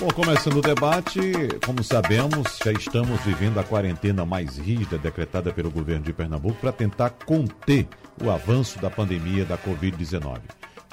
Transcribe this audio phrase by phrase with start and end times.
[0.00, 1.20] Bom, começando o debate,
[1.66, 6.70] como sabemos, já estamos vivendo a quarentena mais rígida decretada pelo governo de Pernambuco para
[6.70, 7.88] tentar conter
[8.22, 10.38] o avanço da pandemia da Covid-19.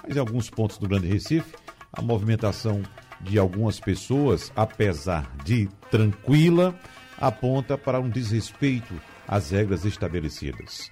[0.02, 1.54] Mas em alguns pontos do Grande Recife,
[1.94, 2.82] a movimentação
[3.22, 6.74] de algumas pessoas, apesar de tranquila,
[7.20, 10.90] aponta para um desrespeito às regras estabelecidas.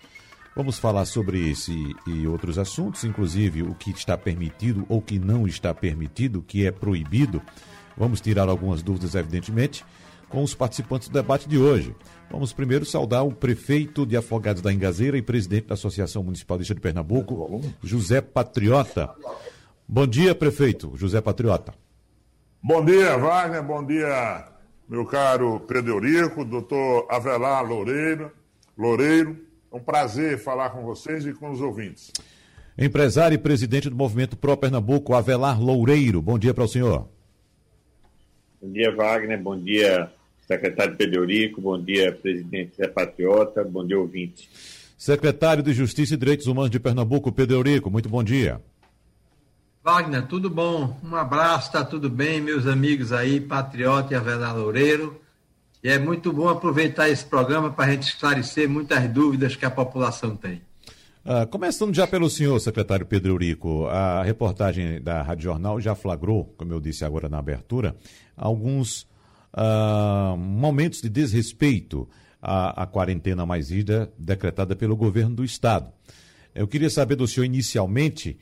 [0.56, 1.74] Vamos falar sobre esse
[2.06, 6.68] e outros assuntos, inclusive o que está permitido ou que não está permitido, o que
[6.68, 7.42] é proibido
[7.98, 9.86] Vamos tirar algumas dúvidas, evidentemente,
[10.30, 11.96] com os participantes do debate de hoje.
[12.32, 16.82] Vamos primeiro saudar o prefeito de Afogados da Engazeira e presidente da Associação Municipalista de
[16.82, 19.14] Pernambuco, José Patriota.
[19.88, 21.74] Bom dia, prefeito José Patriota.
[22.62, 23.62] Bom dia, Wagner.
[23.62, 24.48] Bom dia,
[24.90, 28.32] meu caro Pedro Eurico, doutor Avelar Loureiro.
[28.78, 29.38] Loureiro.
[29.72, 32.12] É um prazer falar com vocês e com os ouvintes.
[32.78, 36.22] Empresário e presidente do Movimento Pro Pernambuco, Avelar Loureiro.
[36.22, 37.08] Bom dia para o senhor.
[38.64, 39.42] Bom dia, Wagner.
[39.42, 40.10] Bom dia,
[40.48, 43.62] secretário Pedro Bom dia, presidente Zé Patriota.
[43.62, 44.50] Bom dia, ouvinte.
[44.98, 47.92] Secretário de Justiça e Direitos Humanos de Pernambuco, Pedro Eurico.
[47.92, 48.62] Muito bom dia.
[49.84, 50.98] Wagner, tudo bom?
[51.04, 55.20] Um abraço, tá tudo bem, meus amigos aí, Patriota e Avelar Loureiro.
[55.84, 59.72] E é muito bom aproveitar esse programa para a gente esclarecer muitas dúvidas que a
[59.72, 60.62] população tem.
[61.26, 66.54] Uh, começando já pelo senhor, secretário Pedro Eurico, a reportagem da Rádio Jornal já flagrou,
[66.58, 67.96] como eu disse agora na abertura,
[68.36, 69.04] alguns
[69.54, 72.10] uh, momentos de desrespeito
[72.42, 75.90] à, à quarentena mais ida decretada pelo governo do Estado.
[76.54, 78.38] Eu queria saber do senhor inicialmente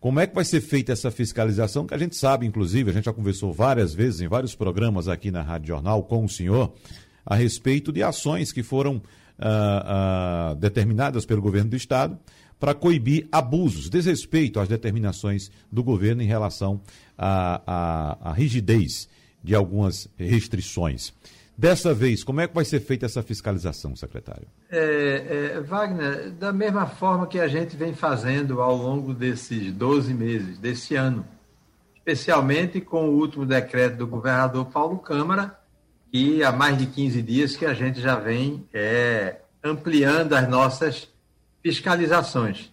[0.00, 3.04] como é que vai ser feita essa fiscalização, que a gente sabe, inclusive, a gente
[3.04, 6.74] já conversou várias vezes em vários programas aqui na Rádio Jornal com o senhor
[7.24, 9.00] a respeito de ações que foram
[9.38, 12.18] uh, uh, determinadas pelo governo do Estado
[12.58, 16.80] para coibir abusos, desrespeito às determinações do governo em relação
[17.18, 19.08] à, à, à rigidez
[19.42, 21.12] de algumas restrições.
[21.56, 24.46] Dessa vez, como é que vai ser feita essa fiscalização, secretário?
[24.70, 30.12] É, é, Wagner, da mesma forma que a gente vem fazendo ao longo desses 12
[30.14, 31.24] meses, desse ano,
[31.94, 35.56] especialmente com o último decreto do governador Paulo Câmara,
[36.14, 41.08] e há mais de 15 dias que a gente já vem é, ampliando as nossas
[41.60, 42.72] fiscalizações.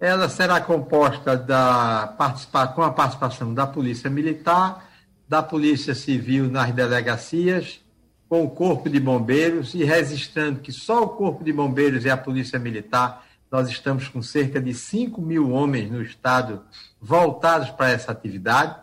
[0.00, 4.88] Ela será composta da, participar, com a participação da Polícia Militar,
[5.28, 7.78] da Polícia Civil nas delegacias,
[8.26, 12.16] com o Corpo de Bombeiros e registrando que só o Corpo de Bombeiros e a
[12.16, 16.62] Polícia Militar, nós estamos com cerca de 5 mil homens no Estado
[16.98, 18.76] voltados para essa atividade.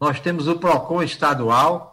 [0.00, 1.91] Nós temos o PROCON estadual,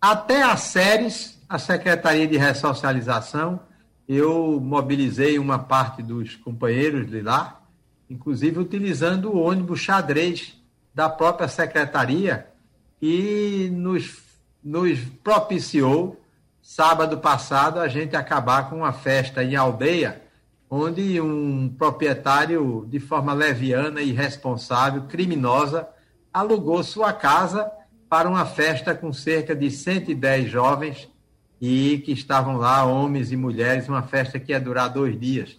[0.00, 3.60] até as séries, a Secretaria de Ressocialização,
[4.08, 7.60] eu mobilizei uma parte dos companheiros de lá,
[8.08, 10.56] inclusive utilizando o ônibus xadrez
[10.94, 12.46] da própria secretaria,
[13.00, 14.18] e nos,
[14.62, 16.20] nos propiciou,
[16.62, 20.22] sábado passado, a gente acabar com uma festa em aldeia,
[20.70, 25.88] onde um proprietário, de forma leviana, irresponsável, criminosa,
[26.32, 27.70] alugou sua casa
[28.08, 31.08] para uma festa com cerca de 110 jovens
[31.60, 35.58] e que estavam lá, homens e mulheres, uma festa que ia durar dois dias.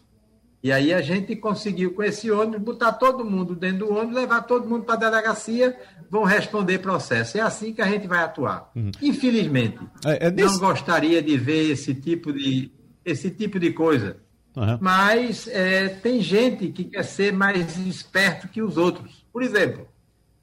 [0.62, 4.42] E aí a gente conseguiu, com esse ônibus, botar todo mundo dentro do ônibus, levar
[4.42, 5.78] todo mundo para a delegacia,
[6.10, 7.38] vão responder processo.
[7.38, 8.70] É assim que a gente vai atuar.
[8.76, 8.92] Uhum.
[9.02, 10.54] Infelizmente, é, é nesse...
[10.54, 12.72] não gostaria de ver esse tipo de,
[13.06, 14.18] esse tipo de coisa.
[14.56, 14.78] Uhum.
[14.81, 19.26] Mas é, tem gente que quer ser mais esperto que os outros.
[19.31, 19.88] Por exemplo,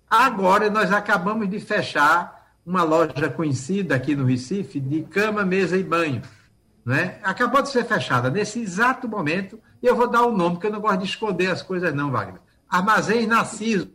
[0.09, 5.83] Agora nós acabamos de fechar uma loja conhecida aqui no Recife de cama, mesa e
[5.83, 6.23] banho.
[6.85, 7.19] Né?
[7.23, 10.73] Acabou de ser fechada nesse exato momento, eu vou dar o um nome, porque eu
[10.73, 12.41] não gosto de esconder as coisas, não, Wagner.
[12.69, 13.91] Armazém Narciso.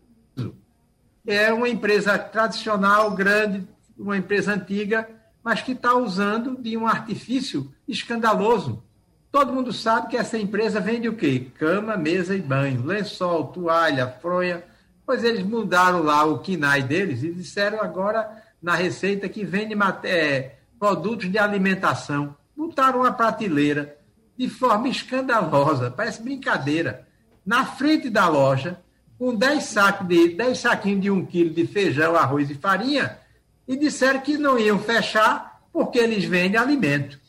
[1.25, 3.67] É uma empresa tradicional, grande,
[3.97, 5.07] uma empresa antiga,
[5.43, 8.83] mas que está usando de um artifício escandaloso.
[9.31, 11.47] Todo mundo sabe que essa empresa vende o quê?
[11.57, 14.63] Cama, mesa e banho, lençol, toalha, fronha,
[15.05, 20.55] Pois eles mudaram lá o KINAI deles e disseram agora na receita que vende é,
[20.79, 22.35] produtos de alimentação.
[22.55, 23.97] Botaram uma prateleira
[24.37, 27.07] de forma escandalosa, parece brincadeira,
[27.45, 28.79] na frente da loja,
[29.17, 33.19] com 10 sacos de 10 saquinhos de um quilo de feijão, arroz e farinha,
[33.67, 37.19] e disseram que não iam fechar porque eles vendem alimento.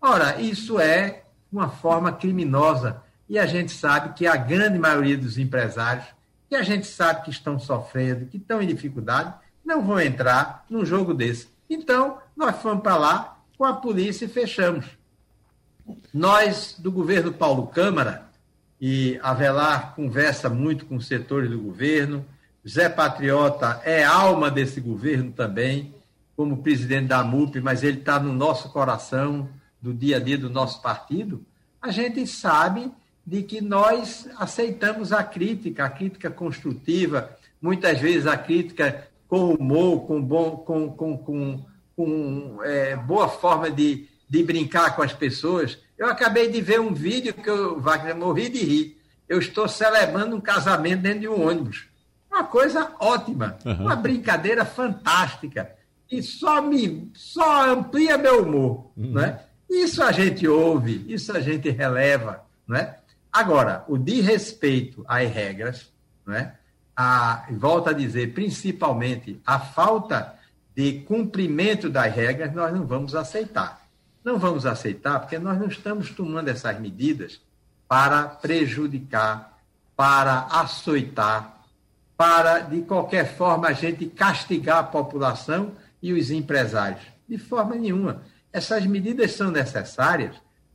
[0.00, 1.22] Ora, isso é
[1.52, 6.06] uma forma criminosa e a gente sabe que a grande maioria dos empresários,
[6.48, 9.34] que a gente sabe que estão sofrendo, que estão em dificuldade,
[9.64, 11.48] não vão entrar num jogo desse.
[11.68, 14.86] Então, nós fomos para lá com a polícia e fechamos.
[16.12, 18.28] Nós, do governo Paulo Câmara,
[18.80, 22.24] e Avelar conversa muito com os setores do governo,
[22.66, 25.94] Zé Patriota é alma desse governo também,
[26.36, 29.48] como presidente da MUP, mas ele está no nosso coração,
[29.80, 31.44] do dia a dia do nosso partido.
[31.80, 32.90] A gente sabe
[33.28, 40.06] de que nós aceitamos a crítica, a crítica construtiva, muitas vezes a crítica com humor,
[40.06, 41.64] com, bom, com, com, com,
[41.94, 45.76] com é, boa forma de, de brincar com as pessoas.
[45.98, 48.98] Eu acabei de ver um vídeo que eu, Wagner, morri de rir.
[49.28, 51.86] Eu estou celebrando um casamento dentro de um ônibus.
[52.30, 53.82] Uma coisa ótima, uhum.
[53.82, 55.70] uma brincadeira fantástica.
[56.10, 58.90] E só me só amplia meu humor.
[58.96, 59.12] Uhum.
[59.12, 59.38] Né?
[59.68, 62.42] Isso a gente ouve, isso a gente releva.
[62.66, 62.94] Né?
[63.32, 65.92] Agora, o de respeito às regras,
[66.26, 66.54] né?
[66.96, 70.34] a, volto a dizer, principalmente a falta
[70.74, 73.86] de cumprimento das regras, nós não vamos aceitar.
[74.24, 77.40] Não vamos aceitar porque nós não estamos tomando essas medidas
[77.86, 79.58] para prejudicar,
[79.96, 81.62] para açoitar,
[82.16, 85.72] para, de qualquer forma, a gente castigar a população
[86.02, 87.02] e os empresários.
[87.28, 88.22] De forma nenhuma.
[88.52, 90.34] Essas medidas são necessárias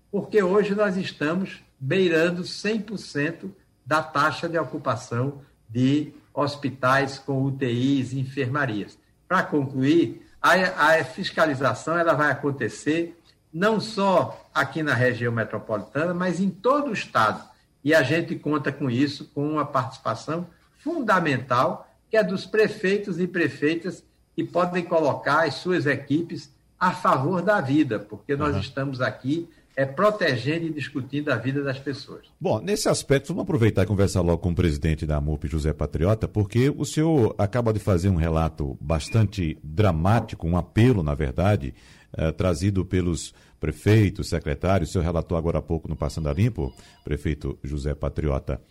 [0.10, 3.52] porque hoje nós estamos beirando 100%
[3.86, 8.98] da taxa de ocupação de hospitais com UTIs e enfermarias.
[9.28, 13.20] Para concluir, a, a, fiscalização ela vai acontecer
[13.54, 17.44] não só aqui na região metropolitana, mas em todo o estado.
[17.84, 20.48] E a gente conta com isso, com uma participação
[20.78, 27.42] fundamental, que é dos prefeitos e prefeitas que podem colocar as suas equipes a favor
[27.42, 28.62] da vida, porque nós uhum.
[28.62, 32.26] estamos aqui é protegendo e discutindo a vida das pessoas.
[32.40, 36.28] Bom, nesse aspecto, vamos aproveitar e conversar logo com o presidente da MUP, José Patriota,
[36.28, 41.74] porque o senhor acaba de fazer um relato bastante dramático, um apelo, na verdade,
[42.16, 44.90] eh, trazido pelos prefeitos, secretários.
[44.90, 46.72] O senhor relatou agora há pouco no Passando a Limpo,
[47.04, 48.62] prefeito José Patriota.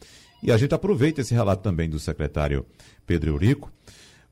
[0.43, 2.67] E a gente aproveita esse relato também do secretário
[3.07, 3.73] Pedro Eurico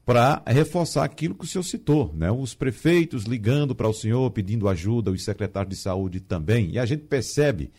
[0.04, 2.30] para reforçar aquilo que o senhor citou, né?
[2.30, 6.70] Os prefeitos ligando para o senhor pedindo ajuda, os secretários de saúde também.
[6.72, 7.70] E a gente percebe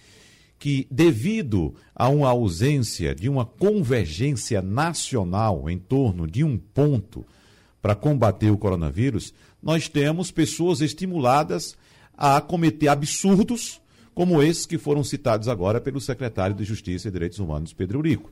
[0.57, 7.25] que, devido a uma ausência de uma convergência nacional em torno de um ponto
[7.81, 11.75] para combater o coronavírus, nós temos pessoas estimuladas
[12.15, 13.81] a cometer absurdos
[14.13, 18.31] como esses que foram citados agora pelo secretário de Justiça e Direitos Humanos, Pedro Eurico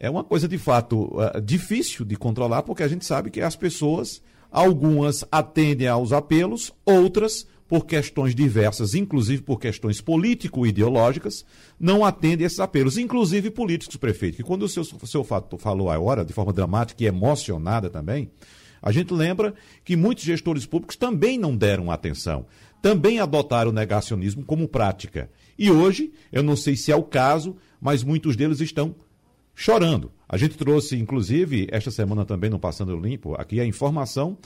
[0.00, 3.54] é uma coisa de fato uh, difícil de controlar, porque a gente sabe que as
[3.54, 11.44] pessoas, algumas atendem aos apelos, outras, por questões diversas, inclusive por questões político-ideológicas,
[11.78, 14.38] não atendem esses apelos, inclusive políticos, prefeito.
[14.38, 18.30] Que quando o seu, seu falou agora, de forma dramática e emocionada também,
[18.82, 19.54] a gente lembra
[19.84, 22.46] que muitos gestores públicos também não deram atenção,
[22.82, 25.30] também adotaram o negacionismo como prática.
[25.58, 28.96] E hoje, eu não sei se é o caso, mas muitos deles estão
[29.60, 30.10] chorando.
[30.26, 34.38] A gente trouxe, inclusive, esta semana também no Passando Limpo, aqui a informação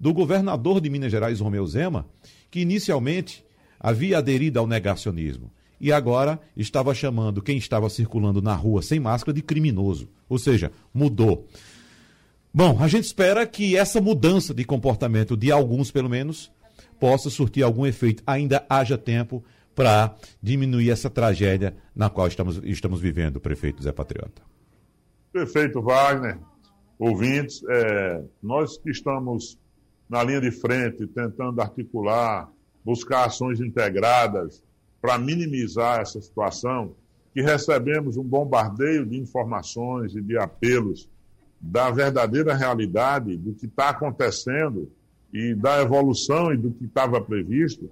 [0.00, 2.06] do governador de Minas Gerais, Romeu Zema,
[2.50, 3.44] que inicialmente
[3.78, 9.34] havia aderido ao negacionismo e agora estava chamando quem estava circulando na rua sem máscara
[9.34, 10.08] de criminoso.
[10.26, 11.46] Ou seja, mudou.
[12.54, 16.50] Bom, a gente espera que essa mudança de comportamento de alguns, pelo menos,
[16.98, 18.22] possa surtir algum efeito.
[18.26, 19.44] Ainda haja tempo
[19.74, 24.51] para diminuir essa tragédia na qual estamos, estamos vivendo, prefeito Zé Patriota.
[25.32, 26.38] Prefeito Wagner,
[26.98, 29.58] ouvintes, é, nós que estamos
[30.06, 32.50] na linha de frente tentando articular,
[32.84, 34.62] buscar ações integradas
[35.00, 36.94] para minimizar essa situação,
[37.32, 41.08] que recebemos um bombardeio de informações e de apelos
[41.58, 44.92] da verdadeira realidade do que está acontecendo
[45.32, 47.90] e da evolução e do que estava previsto,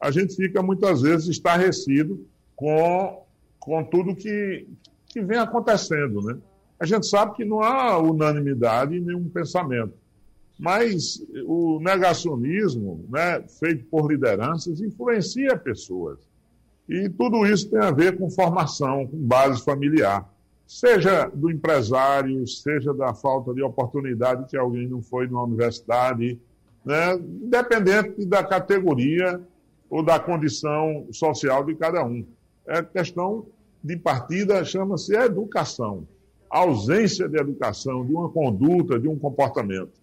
[0.00, 3.24] a gente fica muitas vezes estarrecido com,
[3.60, 4.66] com tudo que,
[5.06, 6.36] que vem acontecendo, né?
[6.82, 9.94] A gente sabe que não há unanimidade em nenhum pensamento.
[10.58, 16.18] Mas o negacionismo, né, feito por lideranças, influencia pessoas.
[16.88, 20.28] E tudo isso tem a ver com formação, com base familiar.
[20.66, 26.36] Seja do empresário, seja da falta de oportunidade que alguém não foi numa universidade,
[26.84, 29.40] né, independente da categoria
[29.88, 32.26] ou da condição social de cada um.
[32.66, 33.46] É questão
[33.84, 36.08] de partida, chama-se educação
[36.58, 40.02] ausência de educação, de uma conduta, de um comportamento.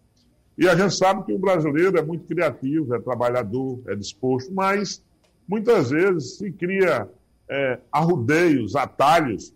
[0.58, 5.01] E a gente sabe que o brasileiro é muito criativo, é trabalhador, é disposto, mas
[5.48, 7.08] muitas vezes se cria
[7.48, 9.53] é, arrudeios, atalhos,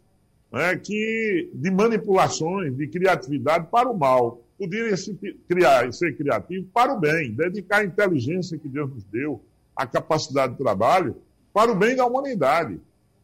[0.51, 4.41] né, que, de manipulações, de criatividade para o mal.
[4.57, 5.13] Poderia se
[5.47, 9.43] criar e ser criativo para o bem, dedicar a inteligência que Deus nos deu,
[9.75, 11.15] a capacidade de trabalho,
[11.51, 12.79] para o bem da humanidade.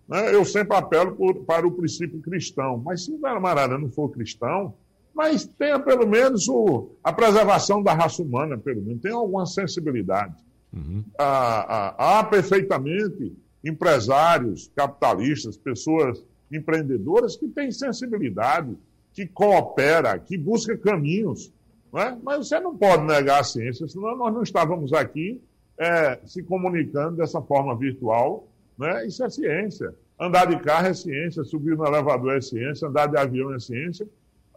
[0.10, 0.34] Né?
[0.34, 4.74] Eu sempre apelo por, para o princípio cristão, mas se o camarada não for cristão,
[5.14, 10.36] mas tenha pelo menos o, a preservação da raça humana, pelo menos, tenha alguma sensibilidade.
[10.74, 11.04] Uhum.
[11.18, 18.76] Ah, ah, há perfeitamente empresários, capitalistas, pessoas empreendedoras que têm sensibilidade,
[19.14, 21.52] que coopera, que busca caminhos.
[21.94, 22.16] É?
[22.24, 25.42] Mas você não pode negar a ciência, senão nós não estávamos aqui
[25.78, 28.48] é, se comunicando dessa forma virtual.
[28.80, 29.06] Né?
[29.06, 29.94] Isso é ciência.
[30.18, 34.08] Andar de carro é ciência, subir no elevador é ciência, andar de avião é ciência.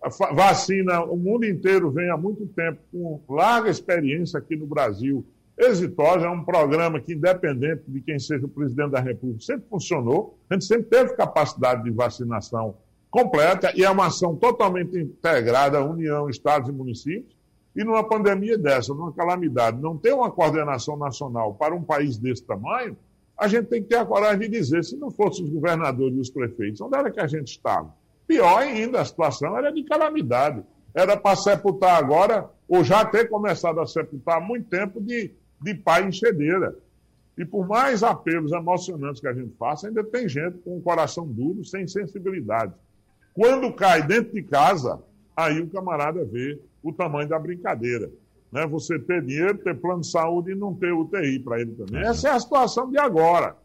[0.00, 5.24] A vacina, o mundo inteiro vem há muito tempo com larga experiência aqui no Brasil
[5.56, 10.38] exitosa, é um programa que, independente de quem seja o presidente da República, sempre funcionou.
[10.48, 12.76] A gente sempre teve capacidade de vacinação
[13.10, 17.36] completa e é uma ação totalmente integrada, União, Estados e municípios.
[17.76, 22.42] E numa pandemia dessa, numa calamidade, não ter uma coordenação nacional para um país desse
[22.42, 22.96] tamanho,
[23.42, 26.20] a gente tem que ter a coragem de dizer, se não fossem os governadores e
[26.20, 27.94] os prefeitos, onde era que a gente estava?
[28.26, 30.62] Pior ainda, a situação era de calamidade.
[30.94, 35.32] Era para sepultar agora, ou já ter começado a sepultar há muito tempo de
[35.62, 36.76] de pai enxedeira.
[37.38, 41.26] E por mais apelos emocionantes que a gente faça, ainda tem gente com o coração
[41.26, 42.74] duro, sem sensibilidade.
[43.32, 45.00] Quando cai dentro de casa,
[45.34, 48.10] aí o camarada vê o tamanho da brincadeira.
[48.52, 48.66] Né?
[48.66, 52.02] Você ter dinheiro, ter plano de saúde e não ter UTI para ele também.
[52.02, 52.08] Uhum.
[52.08, 53.56] Essa é a situação de agora.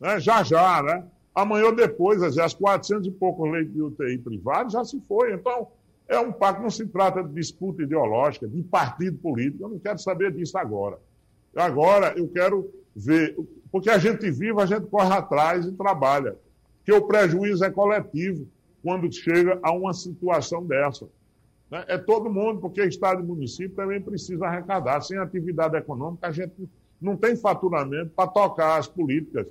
[0.00, 0.18] Né?
[0.18, 1.04] Já já, né?
[1.32, 5.32] Amanhã ou depois, as 400 e poucos leitos de UTI privados já se foi.
[5.32, 5.68] Então,
[6.08, 9.62] é um pacto, não se trata de disputa ideológica, de partido político.
[9.62, 10.98] Eu não quero saber disso agora.
[11.54, 13.36] Agora eu quero ver,
[13.70, 16.36] porque a gente vive, a gente corre atrás e trabalha.
[16.84, 18.48] Que o prejuízo é coletivo
[18.82, 21.08] quando chega a uma situação dessa.
[21.70, 21.84] Né?
[21.88, 25.00] É todo mundo, porque Estado e município também precisa arrecadar.
[25.02, 26.68] Sem atividade econômica, a gente
[27.00, 29.46] não tem faturamento para tocar as políticas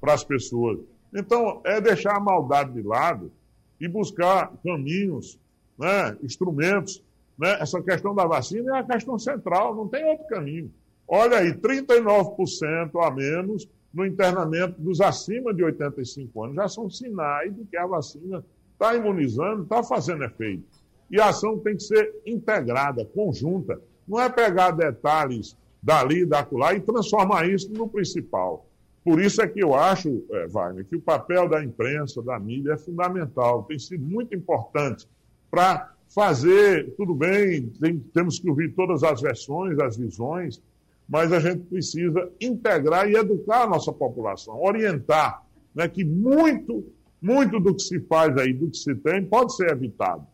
[0.00, 0.78] para as pessoas.
[1.14, 3.30] Então, é deixar a maldade de lado
[3.80, 5.38] e buscar caminhos,
[5.78, 7.02] né, instrumentos.
[7.38, 7.58] Né?
[7.60, 10.70] Essa questão da vacina é a questão central, não tem outro caminho.
[11.08, 16.56] Olha aí, 39% a menos no internamento dos acima de 85 anos.
[16.56, 20.79] Já são sinais de que a vacina está imunizando, está fazendo efeito.
[21.10, 23.80] E a ação tem que ser integrada, conjunta.
[24.06, 28.66] Não é pegar detalhes dali, da lá e transformar isso no principal.
[29.02, 32.72] Por isso é que eu acho, é, Wagner, que o papel da imprensa, da mídia,
[32.72, 35.08] é fundamental, tem sido muito importante
[35.50, 40.62] para fazer, tudo bem, tem, temos que ouvir todas as versões, as visões,
[41.08, 45.42] mas a gente precisa integrar e educar a nossa população, orientar
[45.74, 46.84] né, que muito,
[47.20, 50.26] muito do que se faz aí, do que se tem, pode ser evitado.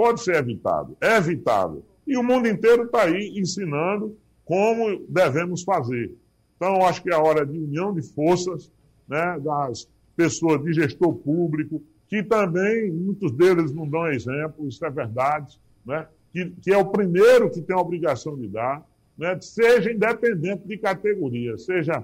[0.00, 1.84] Pode ser evitado, é evitável.
[2.06, 4.16] E o mundo inteiro está aí ensinando
[4.46, 6.16] como devemos fazer.
[6.56, 8.72] Então, acho que é a hora de união de forças
[9.06, 14.88] né, das pessoas de gestor público, que também, muitos deles não dão exemplo, isso é
[14.88, 18.82] verdade, né, que, que é o primeiro que tem a obrigação de dar,
[19.18, 22.02] né, seja independente de categoria, seja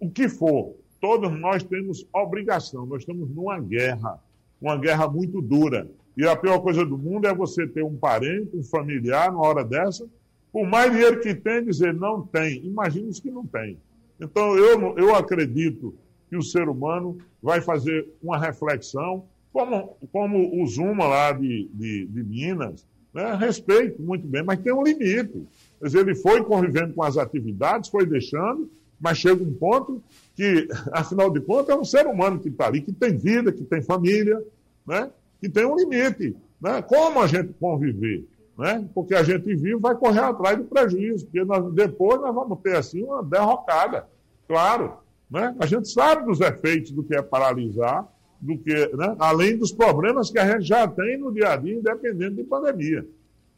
[0.00, 4.20] o que for, todos nós temos obrigação, nós estamos numa guerra,
[4.60, 5.88] uma guerra muito dura.
[6.16, 9.64] E a pior coisa do mundo é você ter um parente, um familiar, numa hora
[9.64, 10.06] dessa,
[10.52, 12.64] por mais dinheiro que tem, dizer não tem.
[12.64, 13.76] Imagina os que não tem.
[14.20, 15.94] Então, eu, eu acredito
[16.30, 22.06] que o ser humano vai fazer uma reflexão, como, como o Zuma lá de, de,
[22.06, 23.34] de Minas, né?
[23.34, 25.46] respeito muito bem, mas tem um limite.
[25.80, 30.02] Mas ele foi convivendo com as atividades, foi deixando, mas chega um ponto
[30.34, 33.64] que, afinal de contas, é um ser humano que está ali, que tem vida, que
[33.64, 34.42] tem família,
[34.86, 35.10] né?
[35.44, 36.34] Que tem um limite.
[36.58, 36.80] Né?
[36.80, 38.26] Como a gente conviver?
[38.56, 38.88] Né?
[38.94, 42.76] Porque a gente vive vai correr atrás do prejuízo, porque nós, depois nós vamos ter
[42.76, 44.08] assim uma derrocada,
[44.48, 44.94] claro.
[45.30, 45.54] Né?
[45.58, 48.08] A gente sabe dos efeitos do que é paralisar,
[48.40, 49.14] do que, né?
[49.18, 53.06] além dos problemas que a gente já tem no dia a dia, independente de pandemia.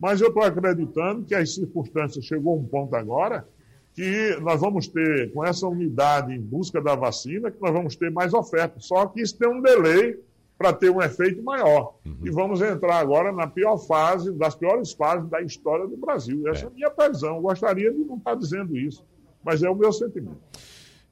[0.01, 3.47] Mas eu estou acreditando que as circunstâncias chegou um ponto agora
[3.95, 8.11] que nós vamos ter, com essa unidade em busca da vacina, que nós vamos ter
[8.11, 8.79] mais oferta.
[8.79, 10.19] Só que isso tem um delay
[10.59, 11.97] para ter um efeito maior.
[12.05, 12.17] Uhum.
[12.25, 16.49] E vamos entrar agora na pior fase, das piores fases da história do Brasil.
[16.49, 17.41] Essa é, é a minha previsão.
[17.41, 19.05] Gostaria de não estar dizendo isso,
[19.45, 20.41] mas é o meu sentimento.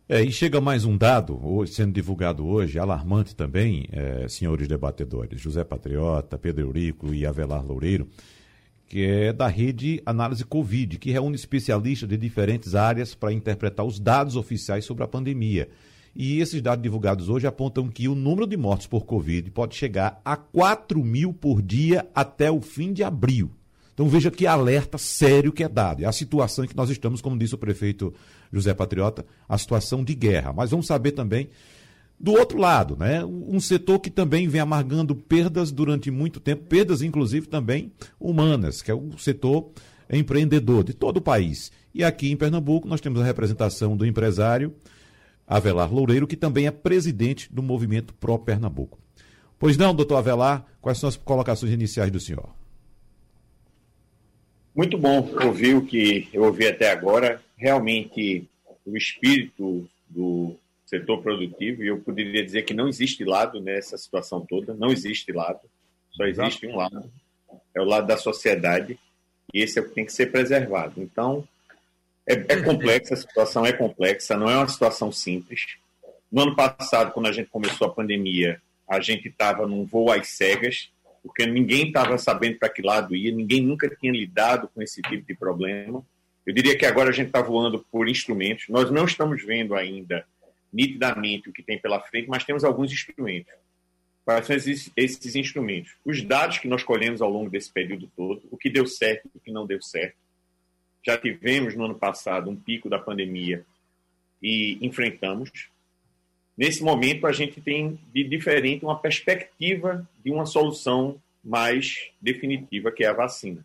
[0.07, 5.41] É, e chega mais um dado, hoje, sendo divulgado hoje, alarmante também, é, senhores debatedores,
[5.41, 8.07] José Patriota, Pedro Eurico e Avelar Loureiro,
[8.87, 13.99] que é da rede Análise Covid, que reúne especialistas de diferentes áreas para interpretar os
[13.99, 15.71] dados oficiais sobre a pandemia.
[16.15, 20.21] E esses dados divulgados hoje apontam que o número de mortes por Covid pode chegar
[20.25, 23.51] a 4 mil por dia até o fim de abril.
[23.93, 26.03] Então veja que alerta sério que é dado.
[26.03, 28.13] É a situação em que nós estamos, como disse o prefeito
[28.53, 30.53] José Patriota, a situação de guerra.
[30.53, 31.49] Mas vamos saber também
[32.19, 33.25] do outro lado, né?
[33.25, 38.91] Um setor que também vem amargando perdas durante muito tempo, perdas inclusive também humanas, que
[38.91, 39.71] é o setor
[40.11, 41.73] empreendedor de todo o país.
[41.95, 44.75] E aqui em Pernambuco nós temos a representação do empresário
[45.47, 48.99] Avelar Loureiro, que também é presidente do movimento Pro Pernambuco.
[49.59, 52.49] Pois não, doutor Avelar, quais são as colocações iniciais do senhor?
[54.75, 57.41] Muito bom ouvir o que eu ouvi até agora.
[57.57, 58.49] Realmente,
[58.85, 64.45] o espírito do setor produtivo, e eu poderia dizer que não existe lado nessa situação
[64.45, 65.61] toda, não existe lado,
[66.11, 67.11] só existe um lado,
[67.75, 68.99] é o lado da sociedade,
[69.53, 71.01] e esse é o que tem que ser preservado.
[71.01, 71.47] Então,
[72.27, 75.77] é, é complexa, a situação é complexa, não é uma situação simples.
[76.31, 80.29] No ano passado, quando a gente começou a pandemia, a gente estava num voo às
[80.29, 80.91] cegas,
[81.23, 85.27] porque ninguém estava sabendo para que lado ia, ninguém nunca tinha lidado com esse tipo
[85.27, 86.05] de problema.
[86.47, 88.69] Eu diria que agora a gente está voando por instrumentos.
[88.69, 90.27] Nós não estamos vendo ainda
[90.73, 93.53] nitidamente o que tem pela frente, mas temos alguns instrumentos.
[94.25, 95.93] Quais são esses, esses instrumentos?
[96.05, 99.41] Os dados que nós colhemos ao longo desse período todo, o que deu certo o
[99.41, 100.17] que não deu certo.
[101.05, 103.65] Já tivemos no ano passado um pico da pandemia
[104.43, 105.69] e enfrentamos.
[106.57, 113.05] Nesse momento, a gente tem de diferente uma perspectiva de uma solução mais definitiva, que
[113.05, 113.65] é a vacina.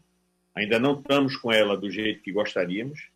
[0.54, 3.08] Ainda não estamos com ela do jeito que gostaríamos,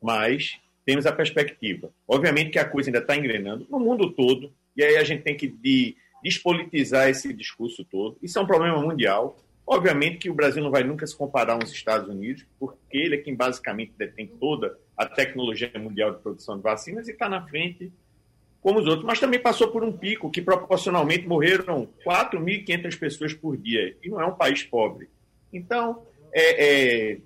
[0.00, 1.90] mas temos a perspectiva.
[2.06, 5.36] Obviamente que a coisa ainda está engrenando no mundo todo, e aí a gente tem
[5.36, 8.16] que de, despolitizar esse discurso todo.
[8.22, 9.38] Isso é um problema mundial.
[9.66, 13.18] Obviamente que o Brasil não vai nunca se comparar aos Estados Unidos, porque ele é
[13.18, 17.90] quem basicamente detém toda a tecnologia mundial de produção de vacinas e está na frente
[18.64, 23.58] como os outros, mas também passou por um pico que proporcionalmente morreram 4.500 pessoas por
[23.58, 25.10] dia, e não é um país pobre.
[25.52, 27.18] Então, é, é,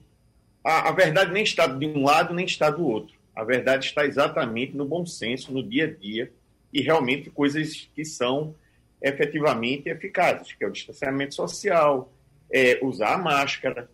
[0.65, 3.15] a, a, verdade nem está de um lado nem está do outro.
[3.37, 6.33] A verdade está exatamente no bom senso, no dia a dia,
[6.73, 8.53] e realmente coisas que são
[9.01, 12.13] efetivamente eficazes, que é o distanciamento social,
[12.51, 13.91] é, usar a máscara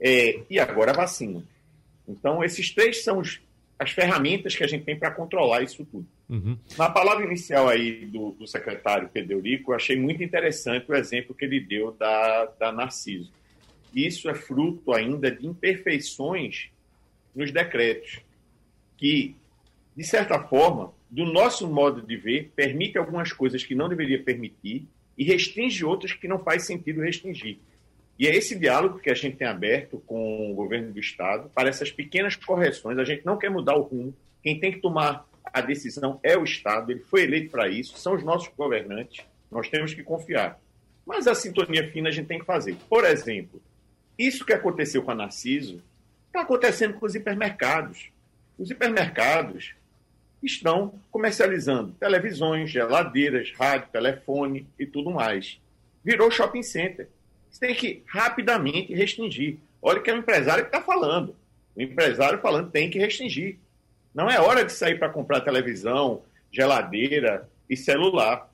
[0.00, 1.42] é, e agora a vacina.
[2.06, 3.40] Então, esses três são os,
[3.78, 6.06] as ferramentas que a gente tem para controlar isso tudo.
[6.28, 6.58] Uhum.
[6.76, 11.34] Na palavra inicial aí do, do secretário Pedro Eurico, eu achei muito interessante o exemplo
[11.34, 13.32] que ele deu da, da Narciso.
[13.94, 16.70] Isso é fruto ainda de imperfeições
[17.34, 18.20] nos decretos,
[18.96, 19.36] que,
[19.96, 24.86] de certa forma, do nosso modo de ver, permite algumas coisas que não deveria permitir
[25.16, 27.58] e restringe outras que não faz sentido restringir.
[28.18, 31.68] E é esse diálogo que a gente tem aberto com o governo do Estado para
[31.68, 32.98] essas pequenas correções.
[32.98, 34.14] A gente não quer mudar o rumo.
[34.42, 38.14] Quem tem que tomar a decisão é o Estado, ele foi eleito para isso, são
[38.14, 40.58] os nossos governantes, nós temos que confiar.
[41.06, 42.76] Mas a sintonia fina a gente tem que fazer.
[42.88, 43.62] Por exemplo,
[44.18, 45.82] isso que aconteceu com a Narciso
[46.26, 48.10] está acontecendo com os hipermercados.
[48.58, 49.74] Os hipermercados
[50.42, 55.60] estão comercializando televisões, geladeiras, rádio, telefone e tudo mais.
[56.02, 57.08] Virou shopping center.
[57.54, 59.58] Você tem que rapidamente restringir.
[59.80, 61.36] Olha que é o empresário que está falando.
[61.76, 63.58] O empresário falando tem que restringir.
[64.12, 68.52] Não é hora de sair para comprar televisão, geladeira e celular.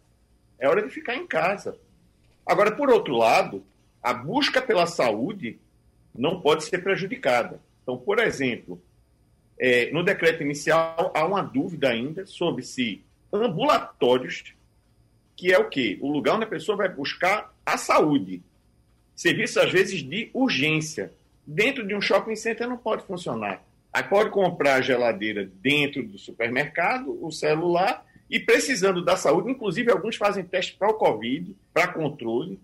[0.58, 1.78] É hora de ficar em casa.
[2.44, 3.64] Agora, por outro lado,
[4.02, 5.58] a busca pela saúde
[6.14, 7.58] não pode ser prejudicada.
[7.82, 8.78] Então, por exemplo,
[9.58, 14.54] é, no decreto inicial há uma dúvida ainda sobre se ambulatórios,
[15.34, 15.98] que é o quê?
[16.02, 18.42] O lugar onde a pessoa vai buscar a saúde.
[19.20, 21.12] Serviço, às vezes, de urgência.
[21.46, 23.62] Dentro de um shopping center não pode funcionar.
[23.92, 29.92] Aí pode comprar a geladeira dentro do supermercado, o celular, e precisando da saúde, inclusive
[29.92, 32.58] alguns fazem teste para o Covid, para controle,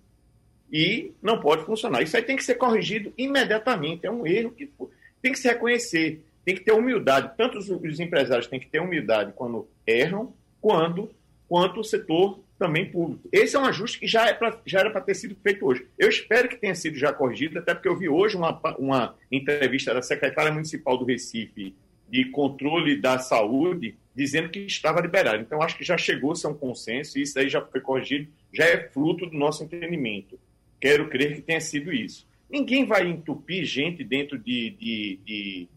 [0.73, 2.01] e não pode funcionar.
[2.01, 4.07] Isso aí tem que ser corrigido imediatamente.
[4.07, 4.73] É um erro que
[5.21, 7.33] tem que se reconhecer, tem que ter humildade.
[7.37, 11.11] Tanto os, os empresários têm que ter humildade quando erram, quando,
[11.51, 13.29] quanto o setor também público.
[13.31, 15.87] Esse é um ajuste que já, é pra, já era para ter sido feito hoje.
[15.99, 19.93] Eu espero que tenha sido já corrigido, até porque eu vi hoje uma, uma entrevista
[19.93, 21.75] da secretária municipal do Recife
[22.09, 25.43] de controle da saúde dizendo que estava liberado.
[25.43, 28.65] Então, acho que já chegou-se a um consenso e isso aí já foi corrigido, já
[28.65, 30.39] é fruto do nosso entendimento.
[30.81, 32.27] Quero crer que tenha sido isso.
[32.49, 35.69] Ninguém vai entupir gente dentro de, de, de,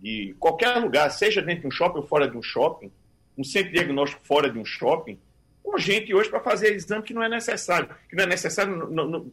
[0.00, 2.90] de qualquer lugar, seja dentro de um shopping ou fora de um shopping,
[3.38, 5.18] um centro diagnóstico fora de um shopping,
[5.66, 7.88] com gente hoje para fazer exame que não é necessário.
[8.08, 9.32] Que não é necessário, não, não,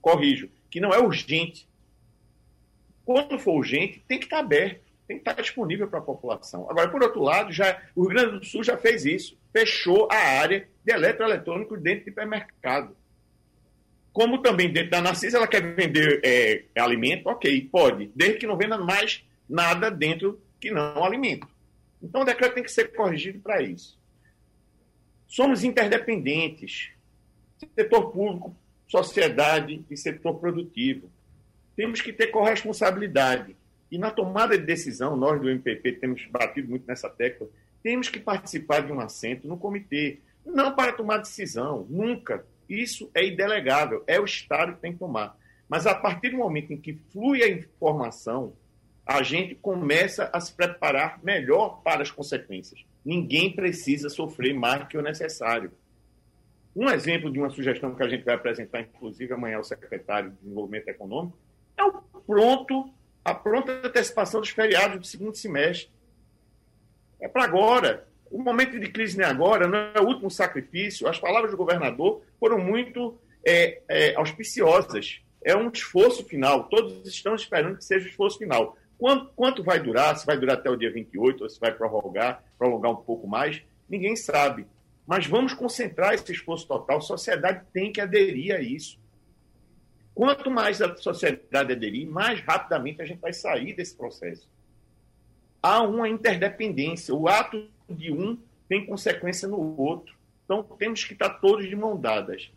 [0.00, 1.68] corrijo, que não é urgente.
[3.04, 4.82] Quando for urgente, tem que estar aberto.
[5.06, 6.68] tem que estar disponível para a população.
[6.70, 10.16] Agora, por outro lado, já, o Rio Grande do Sul já fez isso, fechou a
[10.16, 12.96] área de eletroeletrônico dentro do hipermercado.
[14.10, 18.56] Como também dentro da Narcisa ela quer vender é, alimento, ok, pode, desde que não
[18.56, 21.46] venda mais nada dentro que não alimento.
[22.02, 23.98] Então o decreto tem que ser corrigido para isso.
[25.26, 26.90] Somos interdependentes.
[27.74, 28.54] Setor público,
[28.86, 31.10] sociedade e setor produtivo.
[31.76, 33.56] Temos que ter corresponsabilidade.
[33.90, 37.48] E na tomada de decisão, nós do MPP temos batido muito nessa tecla,
[37.82, 40.18] temos que participar de um assento no comitê.
[40.44, 42.44] Não para tomar decisão, nunca.
[42.68, 45.36] Isso é indelegável, é o Estado que tem que tomar.
[45.68, 48.54] Mas a partir do momento em que flui a informação,
[49.06, 52.84] a gente começa a se preparar melhor para as consequências.
[53.04, 55.70] Ninguém precisa sofrer mais que o necessário.
[56.74, 60.36] Um exemplo de uma sugestão que a gente vai apresentar, inclusive amanhã ao secretário de
[60.38, 61.38] Desenvolvimento Econômico,
[61.76, 61.92] é o
[62.26, 62.90] pronto,
[63.24, 65.92] a pronta antecipação dos feriados do segundo semestre.
[67.20, 68.08] É para agora.
[68.30, 71.06] O momento de crise não é agora, não é o último sacrifício.
[71.06, 75.20] As palavras do governador foram muito é, é, auspiciosas.
[75.44, 76.64] É um esforço final.
[76.64, 78.76] Todos estão esperando que seja o esforço final.
[78.98, 80.16] Quanto, quanto vai durar?
[80.16, 83.62] Se vai durar até o dia 28 ou se vai prorrogar, prolongar um pouco mais?
[83.88, 84.66] Ninguém sabe.
[85.06, 86.98] Mas vamos concentrar esse esforço total.
[86.98, 88.98] A sociedade tem que aderir a isso.
[90.14, 94.48] Quanto mais a sociedade aderir, mais rapidamente a gente vai sair desse processo.
[95.62, 97.14] Há uma interdependência.
[97.14, 100.14] O ato de um tem consequência no outro.
[100.44, 102.50] Então, temos que estar todos de mão dadas.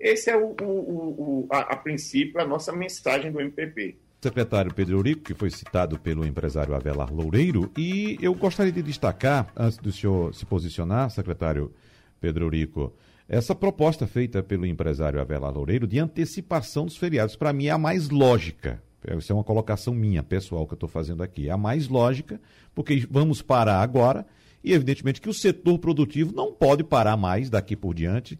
[0.00, 4.96] Esse é, o, o, o a, a princípio, a nossa mensagem do MPP secretário Pedro
[4.96, 9.92] Eurico, que foi citado pelo empresário Avelar Loureiro, e eu gostaria de destacar, antes do
[9.92, 11.70] senhor se posicionar, secretário
[12.22, 12.90] Pedro Eurico,
[13.28, 17.76] essa proposta feita pelo empresário Avelar Loureiro de antecipação dos feriados, para mim é a
[17.76, 18.82] mais lógica.
[19.06, 21.50] Essa é uma colocação minha, pessoal, que eu estou fazendo aqui.
[21.50, 22.40] É a mais lógica,
[22.74, 24.26] porque vamos parar agora,
[24.62, 28.38] e evidentemente que o setor produtivo não pode parar mais daqui por diante.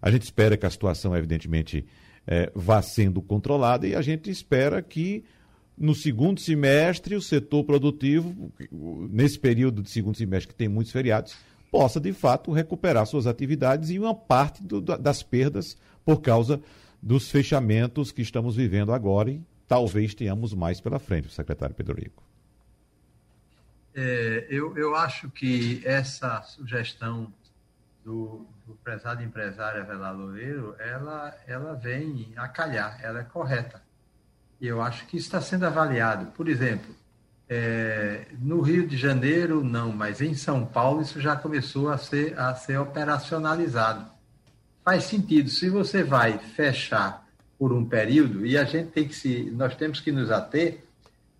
[0.00, 1.86] A gente espera que a situação, evidentemente,
[2.26, 5.24] é, vá sendo controlada e a gente espera que
[5.76, 8.52] no segundo semestre o setor produtivo,
[9.10, 11.34] nesse período de segundo semestre que tem muitos feriados,
[11.70, 16.60] possa de fato recuperar suas atividades e uma parte do, das perdas por causa
[17.02, 22.22] dos fechamentos que estamos vivendo agora e talvez tenhamos mais pela frente, secretário Pedro Rico.
[23.94, 27.32] É, eu, eu acho que essa sugestão
[28.04, 33.82] do, do prezado empresário Avelar Loureiro, ela, ela vem a calhar, ela é correta.
[34.60, 36.26] E eu acho que isso está sendo avaliado.
[36.32, 36.94] Por exemplo,
[37.48, 42.38] é, no Rio de Janeiro, não, mas em São Paulo isso já começou a ser,
[42.38, 44.06] a ser operacionalizado.
[44.84, 45.48] Faz sentido.
[45.48, 47.26] Se você vai fechar
[47.58, 49.50] por um período, e a gente tem que se.
[49.52, 50.84] Nós temos que nos ater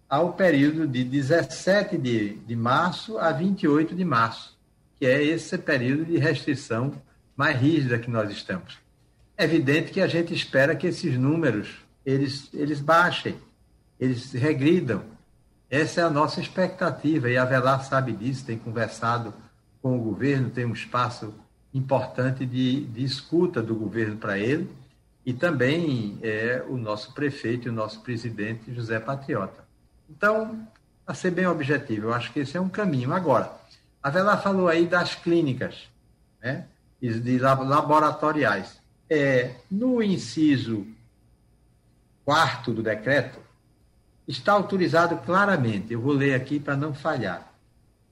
[0.09, 4.52] ao período de 17 de, de março a 28 de março
[5.03, 6.93] que é esse período de restrição
[7.37, 8.79] mais rígida que nós estamos.
[9.37, 13.35] É evidente que a gente espera que esses números eles, eles baixem,
[13.99, 15.03] eles regridam.
[15.69, 19.35] Essa é a nossa expectativa e a Velar sabe disso, tem conversado
[19.83, 21.35] com o governo, tem um espaço
[21.75, 24.71] importante de, de escuta do governo para ele
[25.27, 29.65] e também é o nosso prefeito e o nosso presidente José Patriota.
[30.09, 30.65] Então,
[31.05, 33.13] para ser bem objetivo, eu acho que esse é um caminho.
[33.13, 33.62] Agora,
[34.03, 35.89] a Vela falou aí das clínicas,
[36.43, 36.67] né?
[37.01, 38.81] de laboratoriais.
[39.09, 40.87] É, no inciso
[42.25, 43.39] quarto do decreto,
[44.27, 47.53] está autorizado claramente, eu vou ler aqui para não falhar,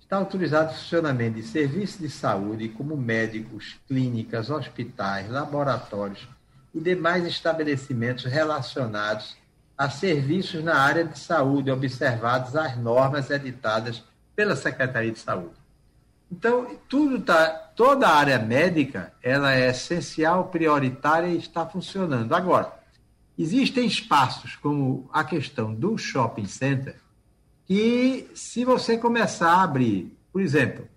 [0.00, 6.29] está autorizado o funcionamento de serviços de saúde como médicos, clínicas, hospitais, laboratórios
[6.74, 9.37] e demais estabelecimentos relacionados
[9.79, 14.03] a serviços na área de saúde, observadas as normas editadas
[14.37, 15.60] pela Secretaria de Saúde.
[16.31, 22.33] Então, tudo tá, toda a área médica, ela é essencial, prioritária e está funcionando.
[22.33, 22.73] Agora,
[23.37, 26.97] existem espaços como a questão do shopping center
[27.66, 30.88] que se você começar a abrir, por exemplo,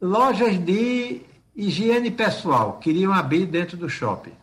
[0.00, 1.22] lojas de
[1.54, 4.34] higiene pessoal queriam abrir dentro do shopping.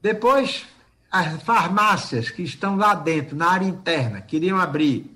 [0.00, 0.66] Depois,
[1.10, 5.10] as farmácias que estão lá dentro, na área interna, queriam abrir.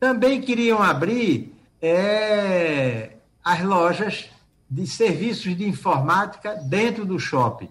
[0.00, 1.55] Também queriam abrir
[1.86, 4.30] é, as lojas
[4.68, 7.68] de serviços de informática dentro do shopping.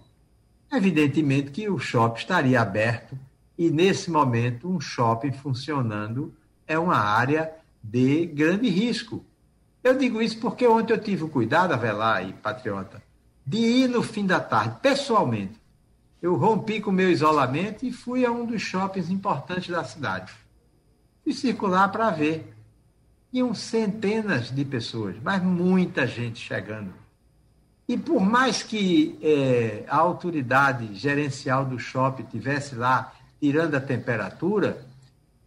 [0.72, 3.18] Evidentemente que o shopping estaria aberto
[3.58, 6.34] e, nesse momento, um shopping funcionando
[6.68, 7.52] é uma área
[7.84, 9.24] de grande risco.
[9.84, 13.04] Eu digo isso porque ontem eu tive o cuidado, Avelar e Patriota,
[13.46, 15.62] de ir no fim da tarde, pessoalmente.
[16.22, 20.34] Eu rompi com o meu isolamento e fui a um dos shoppings importantes da cidade
[21.26, 22.55] e circular para ver.
[23.36, 26.94] Tinham centenas de pessoas, mas muita gente chegando.
[27.86, 34.86] E por mais que é, a autoridade gerencial do shopping tivesse lá tirando a temperatura,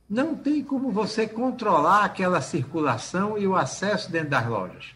[0.06, 4.94] não tem como você controlar aquela circulação e o acesso dentro das lojas.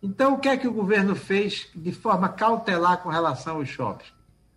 [0.00, 4.12] Então, o que é que o governo fez de forma cautelar com relação aos shoppings?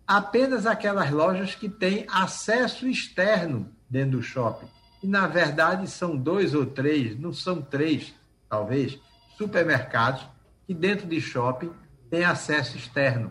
[0.06, 4.68] Apenas aquelas lojas que têm acesso externo dentro do shopping.
[5.04, 8.14] E, na verdade, são dois ou três, não são três,
[8.48, 8.98] talvez,
[9.36, 10.26] supermercados
[10.66, 11.70] que dentro de shopping
[12.08, 13.30] têm acesso externo,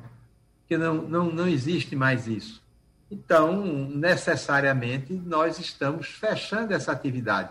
[0.68, 2.62] que não, não, não existe mais isso.
[3.10, 7.50] Então, necessariamente, nós estamos fechando essa atividade.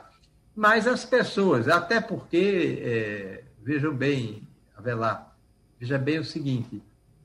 [0.54, 5.34] Mas as pessoas, até porque, é, vejam bem, Avelar,
[5.80, 6.80] veja bem o seguinte: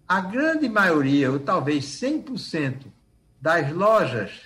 [0.07, 2.87] a grande maioria, ou talvez 100%
[3.39, 4.41] das lojas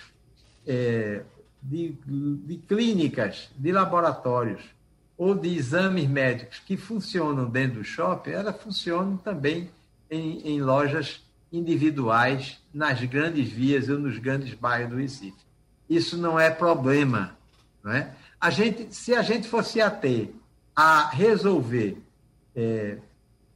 [0.66, 1.22] é,
[1.62, 1.96] de,
[2.46, 4.62] de clínicas, de laboratórios
[5.16, 9.70] ou de exames médicos que funcionam dentro do shopping, elas funcionam também
[10.10, 11.22] em, em lojas
[11.52, 15.44] individuais nas grandes vias ou nos grandes bairros do Recife.
[15.88, 17.36] Isso não é problema.
[17.84, 18.14] Não é?
[18.42, 20.34] a gente, se a gente fosse a ter
[20.74, 22.02] a resolver
[22.56, 22.98] é,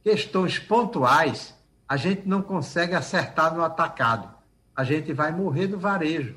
[0.01, 1.53] questões pontuais,
[1.85, 4.33] a gente não consegue acertar no atacado.
[4.73, 6.35] A gente vai morrer do varejo.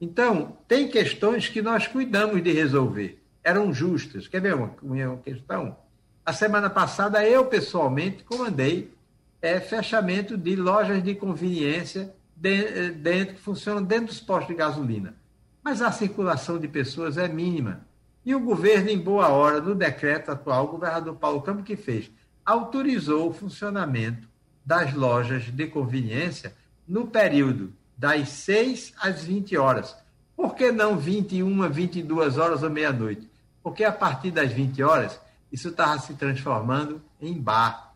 [0.00, 3.22] Então, tem questões que nós cuidamos de resolver.
[3.42, 4.28] Eram justas.
[4.28, 5.76] Quer ver uma, uma questão?
[6.24, 8.92] A semana passada, eu pessoalmente comandei
[9.40, 15.14] é, fechamento de lojas de conveniência de, dentro, que funcionam dentro dos postos de gasolina.
[15.62, 17.86] Mas a circulação de pessoas é mínima.
[18.24, 22.10] E o governo, em boa hora, no decreto atual, o governador Paulo Câmara, que fez?
[22.44, 24.28] Autorizou o funcionamento
[24.64, 26.54] das lojas de conveniência
[26.86, 29.96] no período das 6 às 20 horas.
[30.36, 33.28] Por que não 21, 22 horas ou meia-noite?
[33.60, 37.92] Porque a partir das 20 horas, isso estava se transformando em bar.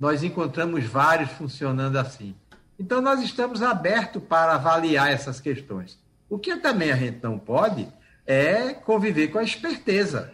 [0.00, 2.34] Nós encontramos vários funcionando assim.
[2.76, 5.96] Então, nós estamos abertos para avaliar essas questões.
[6.28, 7.86] O que também a gente não pode
[8.26, 10.32] é conviver com a esperteza,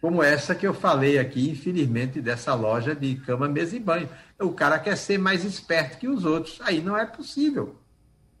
[0.00, 4.08] como essa que eu falei aqui, infelizmente, dessa loja de cama, mesa e banho.
[4.38, 6.58] O cara quer ser mais esperto que os outros.
[6.62, 7.76] Aí não é possível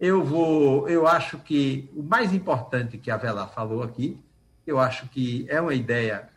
[0.00, 4.18] eu vou, eu acho que o mais importante que a Vela falou aqui,
[4.66, 6.28] eu acho que é uma ideia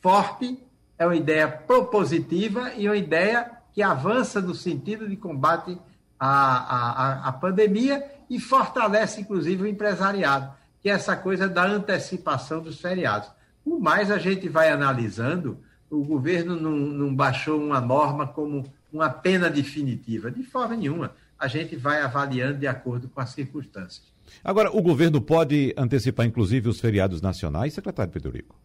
[0.00, 0.58] forte,
[0.98, 5.78] é uma ideia propositiva e uma ideia que avança no sentido de combate
[6.18, 12.60] à, à, à pandemia e fortalece, inclusive, o empresariado, que é essa coisa da antecipação
[12.60, 13.30] dos feriados.
[13.64, 15.58] O mais a gente vai analisando,
[15.90, 21.12] o governo não, não baixou uma norma como uma pena definitiva, de forma nenhuma
[21.44, 24.02] a gente vai avaliando de acordo com as circunstâncias.
[24.42, 28.56] Agora, o governo pode antecipar, inclusive, os feriados nacionais, secretário Pedro Rico?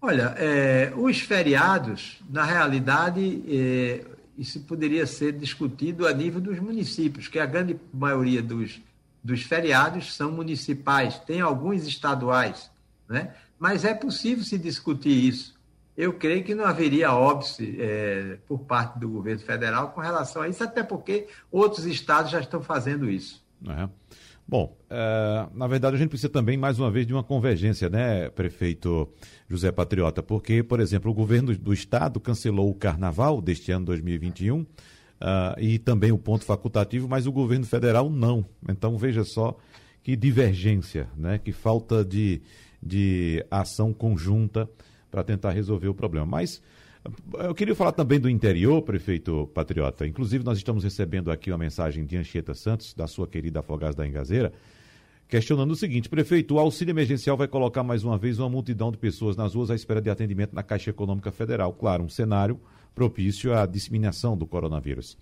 [0.00, 4.04] Olha, é, os feriados, na realidade, é,
[4.38, 8.80] isso poderia ser discutido a nível dos municípios, que a grande maioria dos,
[9.22, 12.70] dos feriados são municipais, tem alguns estaduais,
[13.06, 13.34] né?
[13.58, 15.53] mas é possível se discutir isso
[15.96, 20.48] eu creio que não haveria óbice é, por parte do governo federal com relação a
[20.48, 23.44] isso, até porque outros estados já estão fazendo isso.
[23.68, 23.88] É.
[24.46, 28.28] Bom, é, na verdade a gente precisa também, mais uma vez, de uma convergência, né,
[28.30, 29.08] prefeito
[29.48, 30.22] José Patriota?
[30.22, 34.66] Porque, por exemplo, o governo do estado cancelou o carnaval deste ano 2021 uh,
[35.58, 38.44] e também o ponto facultativo, mas o governo federal não.
[38.68, 39.56] Então, veja só
[40.02, 42.42] que divergência, né, que falta de,
[42.82, 44.68] de ação conjunta
[45.14, 46.26] para tentar resolver o problema.
[46.26, 46.60] Mas
[47.04, 50.04] eh, eu queria falar também do interior, prefeito Patriota.
[50.04, 54.04] Inclusive, nós estamos recebendo aqui uma mensagem de Anchieta Santos, da sua querida Afogás da
[54.04, 54.52] Engazeira,
[55.28, 58.98] questionando o seguinte: prefeito, o auxílio emergencial vai colocar mais uma vez uma multidão de
[58.98, 61.72] pessoas nas ruas à espera de atendimento na Caixa Econômica Federal.
[61.72, 62.58] Claro, um cenário
[62.92, 65.16] propício à disseminação do coronavírus.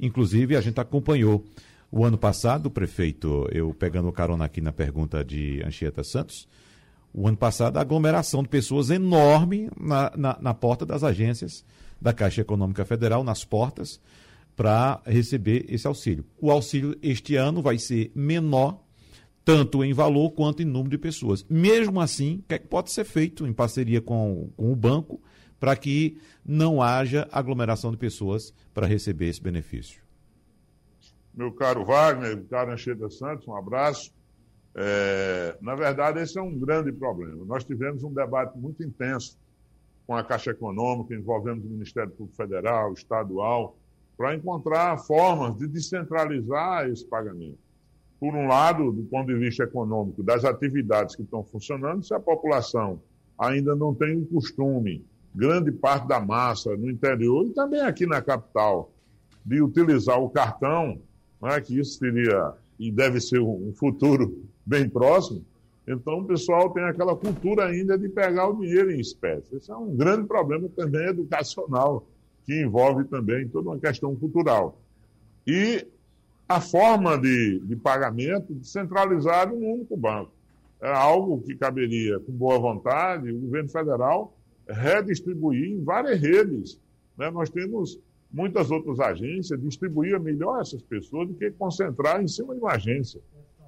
[0.00, 1.44] Inclusive, a gente acompanhou
[1.90, 6.48] o ano passado, prefeito, eu pegando carona aqui na pergunta de Anchieta Santos
[7.16, 11.64] o ano passado, a aglomeração de pessoas enorme na, na, na porta das agências
[11.98, 13.98] da Caixa Econômica Federal, nas portas,
[14.54, 16.26] para receber esse auxílio.
[16.38, 18.84] O auxílio este ano vai ser menor,
[19.46, 21.42] tanto em valor quanto em número de pessoas.
[21.48, 25.18] Mesmo assim, o que, é que pode ser feito em parceria com, com o banco
[25.58, 30.02] para que não haja aglomeração de pessoas para receber esse benefício?
[31.34, 34.12] Meu caro Wagner, caro Anchieta Santos, um abraço.
[34.78, 37.44] É, na verdade, esse é um grande problema.
[37.46, 39.38] Nós tivemos um debate muito intenso
[40.06, 43.76] com a Caixa Econômica, envolvendo o Ministério Público Federal, estadual,
[44.18, 47.58] para encontrar formas de descentralizar esse pagamento.
[48.18, 52.20] por um lado, do ponto de vista econômico, das atividades que estão funcionando, se a
[52.20, 52.98] população
[53.38, 58.22] ainda não tem um costume, grande parte da massa no interior e também aqui na
[58.22, 58.90] capital,
[59.44, 60.98] de utilizar o cartão,
[61.42, 65.44] né, que isso seria e deve ser um futuro bem próximo,
[65.86, 69.54] então o pessoal tem aquela cultura ainda de pegar o dinheiro em espécie.
[69.54, 72.06] Esse é um grande problema também educacional,
[72.44, 74.80] que envolve também toda uma questão cultural.
[75.46, 75.86] E
[76.48, 80.32] a forma de, de pagamento descentralizado em um único banco.
[80.80, 84.36] É algo que caberia, com boa vontade, o governo federal
[84.68, 86.80] redistribuir em várias redes.
[87.16, 87.30] Né?
[87.30, 87.98] Nós temos
[88.32, 93.20] muitas outras agências, distribuir melhor essas pessoas do que concentrar em cima de uma agência.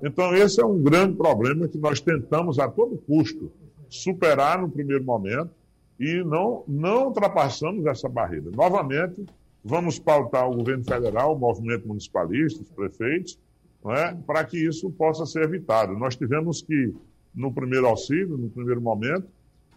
[0.02, 3.50] Então, esse é um grande problema que nós tentamos a todo custo
[3.88, 5.50] superar no primeiro momento
[5.98, 8.50] e não, não ultrapassamos essa barreira.
[8.50, 9.24] Novamente,
[9.64, 13.38] vamos pautar o governo federal, o movimento municipalista, os prefeitos,
[13.86, 15.96] é, para que isso possa ser evitado.
[15.96, 16.94] Nós tivemos que,
[17.34, 19.26] no primeiro auxílio, no primeiro momento,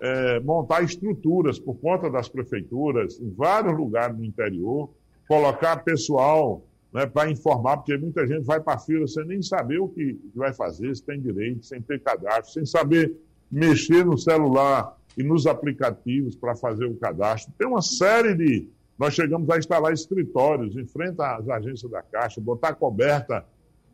[0.01, 4.89] é, montar estruturas por conta das prefeituras em vários lugares do interior,
[5.27, 9.79] colocar pessoal né, para informar, porque muita gente vai para a fila sem nem saber
[9.79, 13.15] o que vai fazer, se tem direito, sem ter cadastro, sem saber
[13.49, 17.53] mexer no celular e nos aplicativos para fazer o cadastro.
[17.57, 18.67] Tem uma série de.
[18.97, 23.45] Nós chegamos a instalar escritórios em frente às agências da Caixa, botar coberta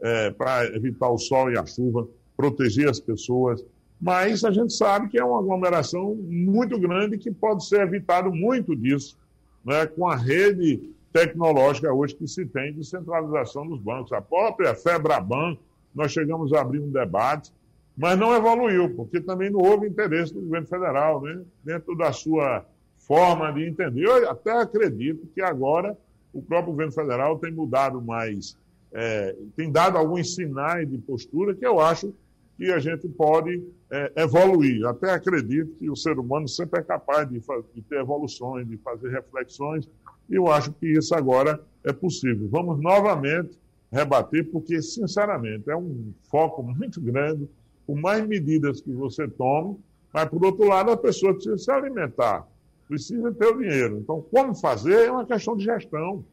[0.01, 3.63] é, para evitar o sol e a chuva, proteger as pessoas.
[3.99, 8.75] Mas a gente sabe que é uma aglomeração muito grande que pode ser evitado muito
[8.75, 9.17] disso
[9.65, 14.13] né, com a rede tecnológica hoje que se tem de centralização dos bancos.
[14.13, 15.57] A própria Febraban,
[15.93, 17.51] nós chegamos a abrir um debate,
[17.97, 22.63] mas não evoluiu, porque também não houve interesse do governo federal, né, dentro da sua
[22.99, 24.05] forma de entender.
[24.05, 25.97] Eu até acredito que agora
[26.31, 28.55] o próprio governo federal tem mudado mais,
[28.93, 32.13] é, tem dado alguns sinais de postura que eu acho
[32.57, 34.85] que a gente pode é, evoluir.
[34.85, 37.39] Até acredito que o ser humano sempre é capaz de,
[37.73, 39.87] de, ter evoluções, de fazer reflexões,
[40.27, 42.49] e eu acho que isso agora é possível.
[42.49, 43.57] Vamos novamente
[43.91, 47.47] rebater, porque, sinceramente, é um foco muito grande,
[47.85, 49.77] com mais medidas que você tome,
[50.11, 52.45] mas, por outro lado, a pessoa precisa se alimentar,
[52.87, 53.99] precisa ter o dinheiro.
[53.99, 56.25] Então, como fazer é uma questão de gestão.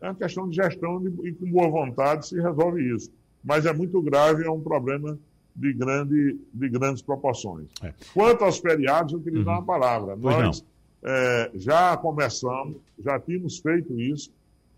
[0.00, 3.10] É uma questão de gestão e com boa vontade se resolve isso.
[3.42, 5.18] Mas é muito grave, é um problema
[5.60, 7.68] de, grande, de grandes proporções.
[7.82, 7.92] É.
[8.14, 9.44] Quanto aos feriados, eu queria uhum.
[9.44, 10.16] dar uma palavra.
[10.20, 10.64] Pois Nós
[11.02, 14.32] é, já começamos, já tínhamos feito isso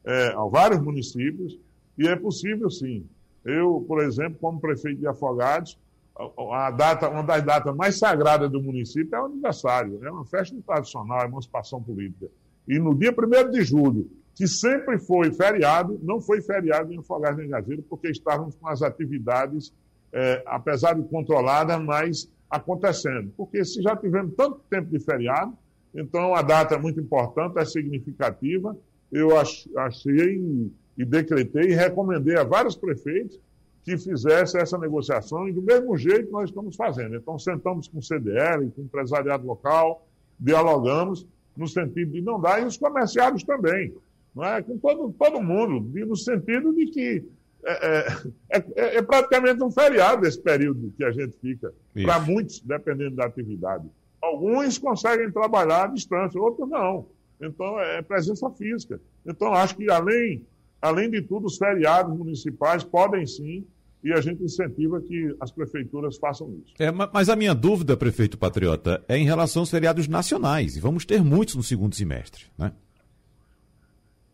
[0.05, 1.57] é, a vários municípios,
[1.97, 3.07] e é possível sim.
[3.45, 5.79] Eu, por exemplo, como prefeito de Afogados,
[6.17, 10.25] a, a data, uma das datas mais sagradas do município é o aniversário, é uma
[10.25, 12.29] festa tradicional, emancipação política.
[12.67, 17.39] E no dia 1 de julho, que sempre foi feriado, não foi feriado em Afogados
[17.39, 19.73] nem Gazeiro, porque estávamos com as atividades
[20.13, 23.33] é, apesar de controlada, mas acontecendo.
[23.37, 25.57] Porque se já tivemos tanto tempo de feriado,
[25.95, 28.77] então a data é muito importante, é significativa.
[29.11, 33.39] Eu achei e decretei e recomendei a vários prefeitos
[33.85, 37.17] que fizessem essa negociação e do mesmo jeito nós estamos fazendo.
[37.17, 40.07] Então sentamos com o CDL, com o empresariado local,
[40.39, 43.95] dialogamos no sentido de não dar, e os comerciários também,
[44.35, 44.63] não é?
[44.63, 47.25] com todo, todo mundo, no sentido de que
[47.65, 48.07] é,
[48.51, 51.73] é, é, é, praticamente um feriado esse período que a gente fica,
[52.03, 53.85] para muitos, dependendo da atividade.
[54.21, 57.07] Alguns conseguem trabalhar à distância, outros não.
[57.41, 59.01] Então, é presença física.
[59.25, 60.45] Então, acho que, além,
[60.81, 63.65] além de tudo, os feriados municipais podem sim,
[64.03, 66.75] e a gente incentiva que as prefeituras façam isso.
[66.81, 71.05] É, mas a minha dúvida, prefeito Patriota, é em relação aos feriados nacionais, e vamos
[71.05, 72.73] ter muitos no segundo semestre, né?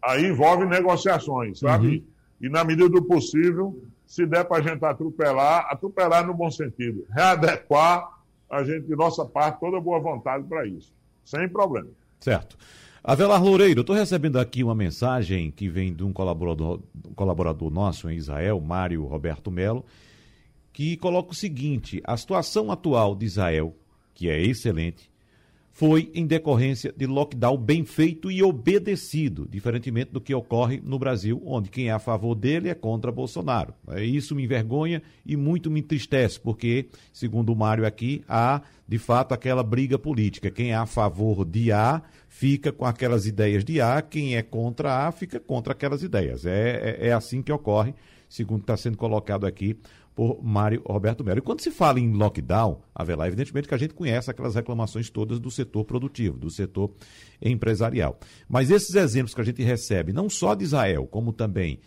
[0.03, 1.89] Aí envolve negociações, sabe?
[1.89, 6.51] Uhum e, na medida do possível, se der para a gente atropelar, atropelar no bom
[6.51, 8.19] sentido, readequar
[8.51, 10.93] a gente, de nossa parte, toda boa vontade para isso,
[11.25, 11.89] sem problema.
[12.19, 12.57] Certo.
[13.03, 18.11] Avelar Loureiro, estou recebendo aqui uma mensagem que vem de um colaborador, um colaborador nosso
[18.11, 19.85] em Israel, Mário Roberto Melo,
[20.73, 23.75] que coloca o seguinte: a situação atual de Israel,
[24.15, 25.11] que é excelente,
[25.79, 31.41] foi em decorrência de lockdown bem feito e obedecido, diferentemente do que ocorre no Brasil,
[31.47, 33.73] onde quem é a favor dele é contra Bolsonaro.
[33.91, 38.99] É, isso me envergonha e muito me entristece, porque, segundo o Mário aqui, há de
[38.99, 40.51] fato aquela briga política.
[40.51, 45.07] Quem é a favor de A fica com aquelas ideias de A, quem é contra
[45.07, 46.45] A fica contra aquelas ideias.
[46.45, 47.95] É, é, é assim que ocorre,
[48.29, 49.79] segundo está sendo colocado aqui
[50.15, 51.39] por Mário Roberto Melo.
[51.39, 55.39] E quando se fala em lockdown, Avelar, evidentemente que a gente conhece aquelas reclamações todas
[55.39, 56.91] do setor produtivo, do setor
[57.41, 58.19] empresarial.
[58.49, 61.79] Mas esses exemplos que a gente recebe, não só de Israel, como também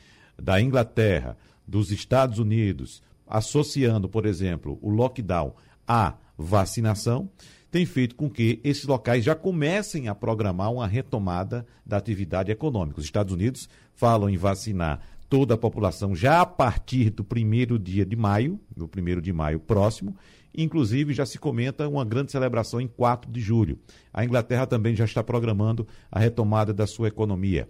[0.41, 1.37] da Inglaterra,
[1.67, 5.53] dos Estados Unidos, associando, por exemplo, o lockdown
[5.85, 7.29] à vacinação,
[7.69, 12.99] tem feito com que esses locais já comecem a programar uma retomada da atividade econômica.
[12.99, 15.01] Os Estados Unidos falam em vacinar
[15.31, 19.61] toda a população já a partir do primeiro dia de maio, do primeiro de maio
[19.61, 20.13] próximo.
[20.53, 23.79] Inclusive, já se comenta uma grande celebração em 4 de julho.
[24.13, 27.69] A Inglaterra também já está programando a retomada da sua economia.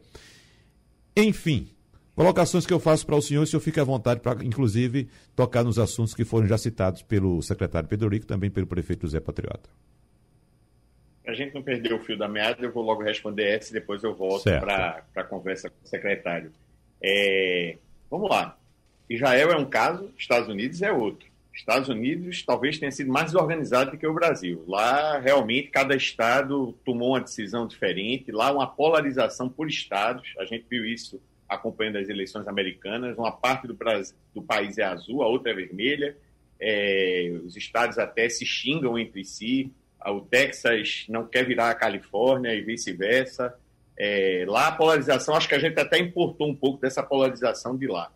[1.16, 1.70] Enfim,
[2.16, 5.64] colocações que eu faço para o senhor, o senhor fica à vontade para, inclusive, tocar
[5.64, 9.70] nos assuntos que foram já citados pelo secretário Pedro Rico, também pelo prefeito José Patriota.
[11.28, 14.03] A gente não perdeu o fio da meada, eu vou logo responder essa e depois
[14.03, 16.51] eu volto para a conversa com o secretário.
[17.03, 17.77] É,
[18.09, 18.57] vamos lá.
[19.09, 21.31] Israel é um caso, Estados Unidos é outro.
[21.53, 24.63] Estados Unidos talvez tenha sido mais organizado do que o Brasil.
[24.67, 28.31] Lá, realmente, cada estado tomou uma decisão diferente.
[28.31, 30.33] Lá, uma polarização por estados.
[30.39, 33.17] A gente viu isso acompanhando as eleições americanas.
[33.17, 36.15] Uma parte do, Brasil, do país é azul, a outra é vermelha.
[36.59, 39.71] É, os estados até se xingam entre si.
[40.05, 43.53] O Texas não quer virar a Califórnia e vice-versa.
[43.97, 47.87] É, lá a polarização, acho que a gente até importou um pouco dessa polarização de
[47.87, 48.11] lá.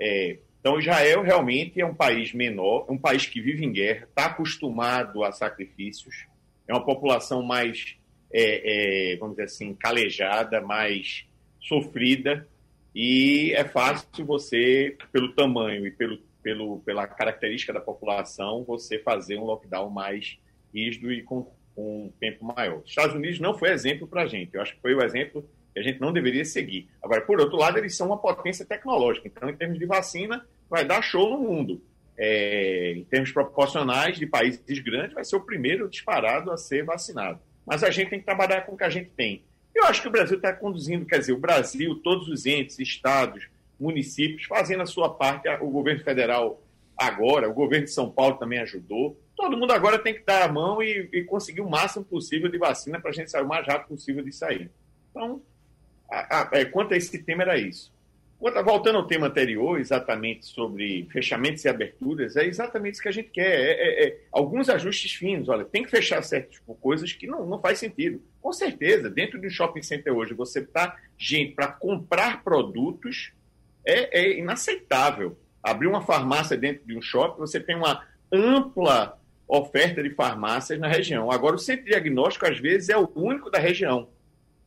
[0.00, 4.06] É, então, Israel realmente é um país menor, é um país que vive em guerra,
[4.08, 6.26] está acostumado a sacrifícios,
[6.66, 7.96] é uma população mais,
[8.32, 11.26] é, é, vamos dizer assim, calejada, mais
[11.60, 12.46] sofrida,
[12.94, 19.38] e é fácil você, pelo tamanho e pelo, pelo, pela característica da população, você fazer
[19.38, 20.38] um lockdown mais
[20.74, 21.24] rígido e
[21.78, 22.78] com, um tempo maior.
[22.78, 25.48] Os Estados Unidos não foi exemplo para a gente, eu acho que foi o exemplo
[25.72, 26.88] que a gente não deveria seguir.
[27.00, 30.84] Agora, por outro lado, eles são uma potência tecnológica, então, em termos de vacina, vai
[30.84, 31.80] dar show no mundo.
[32.20, 37.38] É, em termos proporcionais de países grandes, vai ser o primeiro disparado a ser vacinado.
[37.64, 39.44] Mas a gente tem que trabalhar com o que a gente tem.
[39.72, 43.46] Eu acho que o Brasil está conduzindo, quer dizer, o Brasil, todos os entes, estados,
[43.78, 46.60] municípios, fazendo a sua parte, o governo federal
[46.96, 49.16] agora, o governo de São Paulo também ajudou.
[49.38, 52.58] Todo mundo agora tem que dar a mão e, e conseguir o máximo possível de
[52.58, 54.68] vacina para a gente sair o mais rápido possível de sair.
[55.12, 55.40] Então,
[56.10, 57.92] a, a, é, quanto a esse tema, era isso.
[58.40, 63.30] Voltando ao tema anterior, exatamente sobre fechamentos e aberturas, é exatamente isso que a gente
[63.30, 63.60] quer.
[63.60, 65.48] É, é, é, alguns ajustes finos.
[65.48, 68.20] Olha, tem que fechar certas coisas que não, não faz sentido.
[68.42, 73.32] Com certeza, dentro de um shopping center hoje, você tá gente para comprar produtos
[73.84, 75.38] é, é, inaceitável.
[75.62, 79.17] Abrir uma farmácia dentro de um shopping, você tem uma ampla
[79.48, 81.30] oferta de farmácias na região.
[81.32, 84.08] Agora, o centro diagnóstico, às vezes, é o único da região.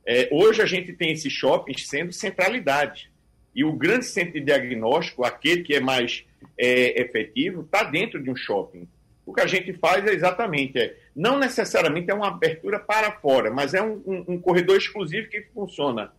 [0.04, 3.10] É, hoje a gente tem esses shoppings sendo centralidade.
[3.54, 6.24] E o grande centro de diagnóstico, aquele que é mais
[6.58, 8.88] é, efetivo, está dentro de um shopping.
[9.24, 13.52] O que a gente faz é exatamente, é, não necessariamente é uma abertura para fora,
[13.52, 16.12] mas é um, um, um corredor exclusivo que funciona.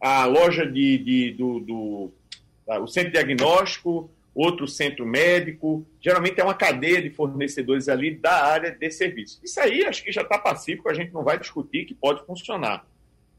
[0.00, 2.12] A loja de, de do, do
[2.80, 4.10] o centro diagnóstico,
[4.40, 9.40] outro centro médico, geralmente é uma cadeia de fornecedores ali da área de serviço.
[9.42, 12.86] Isso aí acho que já está pacífico, a gente não vai discutir que pode funcionar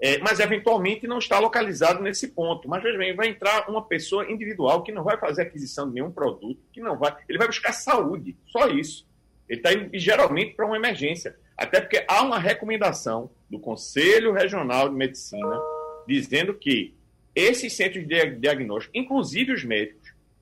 [0.01, 2.69] é, mas eventualmente não está localizado nesse ponto.
[2.69, 6.11] Mas veja bem, vai entrar uma pessoa individual que não vai fazer aquisição de nenhum
[6.11, 7.15] produto, que não vai.
[7.27, 9.05] Ele vai buscar saúde, só isso.
[9.47, 11.35] Ele está indo geralmente para uma emergência.
[11.57, 15.59] Até porque há uma recomendação do Conselho Regional de Medicina
[16.07, 16.93] dizendo que
[17.35, 19.98] esses centros de diagnóstico, inclusive os médicos,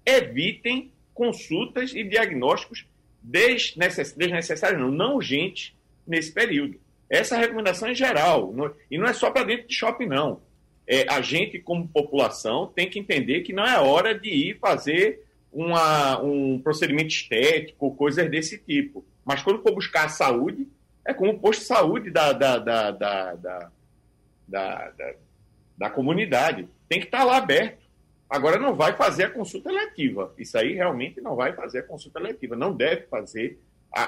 [0.08, 2.86] evitem consultas e diagnósticos
[3.22, 5.74] desnecessários, não, não urgentes,
[6.06, 6.80] nesse período.
[7.10, 8.54] Essa é recomendação em geral.
[8.90, 10.42] e não é só para dentro de shopping, não.
[10.88, 15.26] É, a gente, como população, tem que entender que não é hora de ir fazer
[15.52, 19.04] uma, um procedimento estético, coisas desse tipo.
[19.26, 20.68] Mas quando for buscar a saúde,
[21.06, 23.72] é como o posto de saúde da, da, da, da, da,
[24.48, 25.14] da, da,
[25.78, 26.68] da comunidade.
[26.88, 27.87] Tem que estar lá aberto.
[28.30, 30.34] Agora não vai fazer a consulta eletiva.
[30.38, 32.56] Isso aí realmente não vai fazer a consulta eletiva.
[32.56, 33.60] Não deve fazer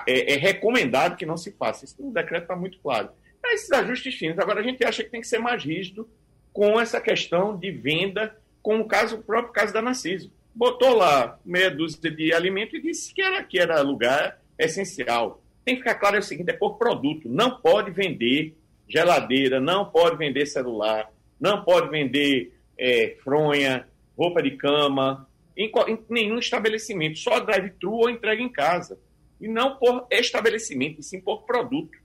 [0.05, 1.85] é, é, recomendado que não se faça.
[1.85, 3.09] Isso no decreto está muito claro.
[3.43, 4.37] É esses ajustes finos.
[4.37, 6.07] Agora, a gente acha que tem que ser mais rígido
[6.51, 10.31] com essa questão de venda, como o, caso, o próprio caso da Narciso.
[10.53, 15.41] Botou lá meia dúzia de alimento e disse que era, que era lugar essencial.
[15.63, 17.29] Tem que ficar claro é o seguinte: é por produto.
[17.29, 18.55] Não pode vender
[18.87, 21.09] geladeira, não pode vender celular,
[21.39, 23.87] não pode vender é, fronha,
[24.19, 28.99] roupa de cama, em, em nenhum estabelecimento, só drive-thru ou entrega em casa
[29.39, 31.97] e não por estabelecimento, e sim por produto.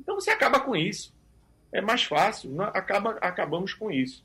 [0.00, 1.14] Então você acaba com isso.
[1.70, 4.24] É mais fácil, acaba, acabamos com isso.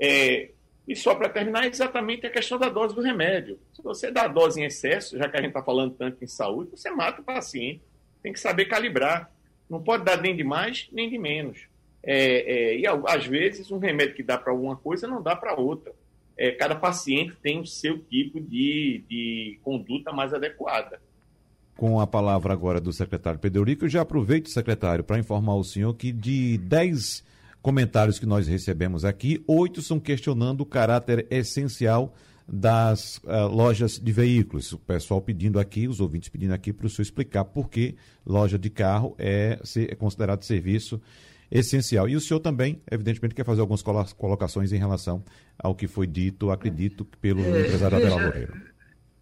[0.00, 0.50] É,
[0.86, 3.58] e só para terminar, exatamente a questão da dose do remédio.
[3.74, 6.28] Se você dá a dose em excesso, já que a gente está falando tanto em
[6.28, 7.82] saúde, você mata o paciente.
[8.22, 9.30] Tem que saber calibrar.
[9.68, 11.66] Não pode dar nem de mais, nem de menos.
[12.02, 15.54] É, é, e às vezes um remédio que dá para alguma coisa não dá para
[15.54, 15.92] outra.
[16.38, 21.00] É, cada paciente tem o seu tipo de, de conduta mais adequada.
[21.76, 25.92] Com a palavra agora do secretário Pedro eu já aproveito, secretário, para informar o senhor
[25.94, 27.24] que de 10
[27.60, 32.14] comentários que nós recebemos aqui, oito são questionando o caráter essencial
[32.46, 34.72] das uh, lojas de veículos.
[34.72, 38.58] O pessoal pedindo aqui, os ouvintes pedindo aqui para o senhor explicar por que loja
[38.58, 41.00] de carro é, é considerado serviço
[41.50, 42.08] essencial.
[42.08, 43.82] E o senhor também, evidentemente, quer fazer algumas
[44.12, 45.24] colocações em relação
[45.58, 48.60] ao que foi dito, acredito, pelo é, empresário Adela Loureiro.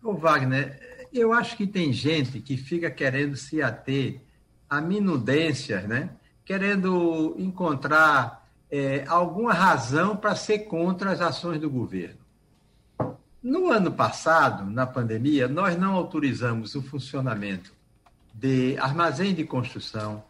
[0.03, 4.20] Ô Wagner, eu acho que tem gente que fica querendo se ater
[4.68, 6.11] a minudências, né?
[6.45, 12.18] querendo encontrar é, alguma razão para ser contra as ações do governo.
[13.43, 17.72] No ano passado, na pandemia, nós não autorizamos o funcionamento
[18.35, 20.22] de armazém de construção,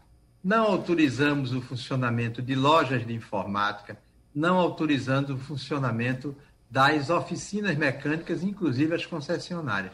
[0.43, 3.97] não autorizamos o funcionamento de lojas de informática,
[4.33, 6.35] não autorizando o funcionamento
[6.69, 9.93] das oficinas mecânicas, inclusive as concessionárias.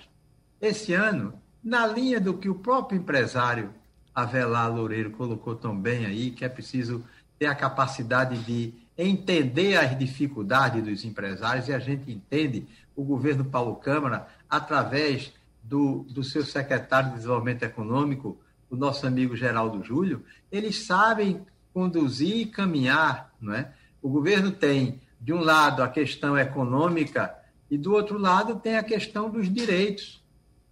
[0.60, 1.34] Esse ano,
[1.64, 3.74] na linha do que o próprio empresário
[4.14, 7.04] Avelar Loureiro colocou tão bem aí, que é preciso
[7.40, 13.46] ter a capacidade de entender as dificuldades dos empresários, e a gente entende o governo
[13.46, 15.34] Paulo Câmara, através
[15.64, 18.38] do, do seu secretário de Desenvolvimento Econômico,
[18.74, 23.32] o nosso amigo Geraldo Júlio, eles sabem conduzir e caminhar.
[23.40, 23.72] Não é?
[24.02, 27.36] O governo tem, de um lado, a questão econômica
[27.70, 30.24] e, do outro lado, tem a questão dos direitos.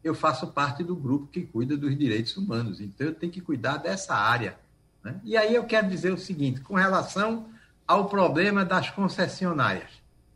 [0.04, 3.78] Eu faço parte do grupo que cuida dos direitos humanos, então eu tenho que cuidar
[3.78, 4.58] dessa área.
[5.04, 5.22] Né?
[5.24, 7.45] E aí eu quero dizer o seguinte, com relação
[7.88, 9.91] ao problema das concessionárias.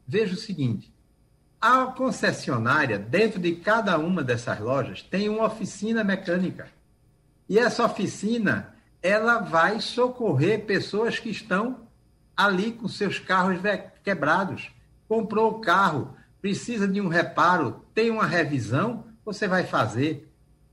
[0.07, 0.93] Veja o seguinte:
[1.59, 6.69] a concessionária, dentro de cada uma dessas lojas, tem uma oficina mecânica.
[7.47, 11.87] E essa oficina, ela vai socorrer pessoas que estão
[12.35, 13.59] ali com seus carros
[14.03, 14.71] quebrados.
[15.07, 20.31] Comprou o carro, precisa de um reparo, tem uma revisão, você vai fazer.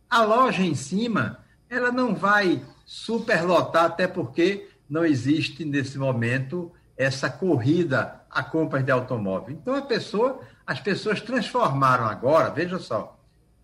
[0.09, 7.31] A loja em cima, ela não vai superlotar, até porque não existe nesse momento essa
[7.31, 9.55] corrida a compras de automóvel.
[9.55, 13.19] Então a pessoa, as pessoas transformaram agora, veja só,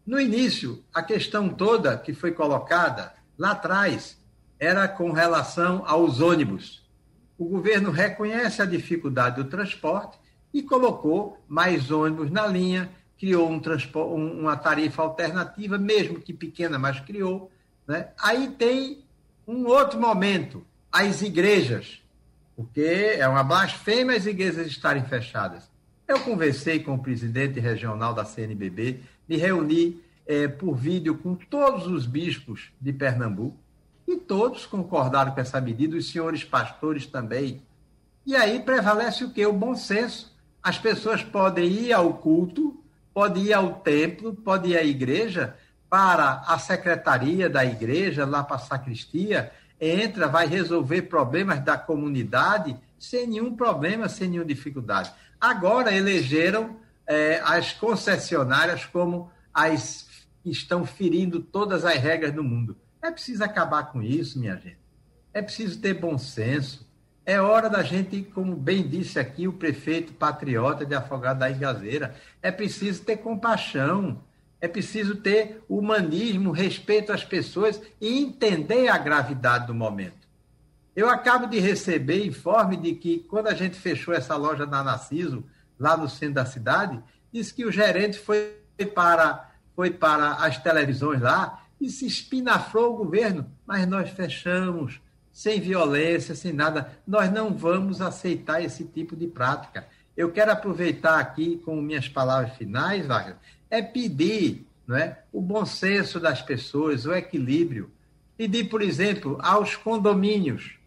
[0.08, 4.18] no início, a questão toda que foi colocada lá atrás
[4.58, 6.82] era com relação aos ônibus.
[7.36, 10.18] O governo reconhece a dificuldade do transporte
[10.50, 13.60] e colocou mais ônibus na linha, criou um
[14.40, 17.52] uma tarifa alternativa, mesmo que pequena, mas criou.
[17.86, 18.08] Né?
[18.18, 19.04] Aí tem
[19.46, 22.02] um outro momento, as igrejas,
[22.56, 25.70] porque é uma blasfêmia as igrejas estarem fechadas.
[26.08, 31.86] Eu conversei com o presidente regional da CNBB, me reuni é, por vídeo com todos
[31.86, 33.56] os bispos de Pernambuco
[34.06, 37.62] e todos concordaram com essa medida, os senhores pastores também.
[38.24, 39.44] E aí prevalece o quê?
[39.46, 40.36] O bom senso.
[40.62, 45.54] As pessoas podem ir ao culto, podem ir ao templo, podem ir à igreja,
[45.88, 49.50] para a secretaria da igreja, lá para a sacristia,
[49.80, 55.12] entra, vai resolver problemas da comunidade sem nenhum problema, sem nenhuma dificuldade.
[55.40, 56.76] Agora elegeram
[57.08, 60.06] é, as concessionárias como as
[60.42, 62.76] que estão ferindo todas as regras do mundo.
[63.02, 64.78] É preciso acabar com isso, minha gente.
[65.32, 66.86] É preciso ter bom senso.
[67.24, 72.14] É hora da gente, como bem disse aqui o prefeito patriota de Afogado da Igazeira,
[72.42, 74.22] é preciso ter compaixão,
[74.60, 80.28] é preciso ter humanismo, respeito às pessoas e entender a gravidade do momento.
[80.96, 85.44] Eu acabo de receber informe de que, quando a gente fechou essa loja da Narciso,
[85.78, 87.00] lá no centro da cidade,
[87.32, 88.56] disse que o gerente foi
[88.94, 93.50] para, foi para as televisões lá e se espinafrou o governo.
[93.66, 95.00] Mas nós fechamos,
[95.32, 96.92] sem violência, sem nada.
[97.06, 99.86] Nós não vamos aceitar esse tipo de prática.
[100.16, 103.36] Eu quero aproveitar aqui, com minhas palavras finais, Wagner,
[103.70, 107.90] é pedir não é, o bom senso das pessoas, o equilíbrio.
[108.38, 110.77] Pedir, por exemplo, aos condomínios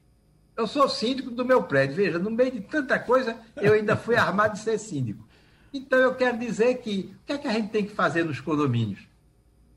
[0.61, 1.95] eu sou síndico do meu prédio.
[1.95, 5.27] Veja, no meio de tanta coisa, eu ainda fui armado de ser síndico.
[5.73, 8.39] Então, eu quero dizer que o que é que a gente tem que fazer nos
[8.39, 9.07] condomínios?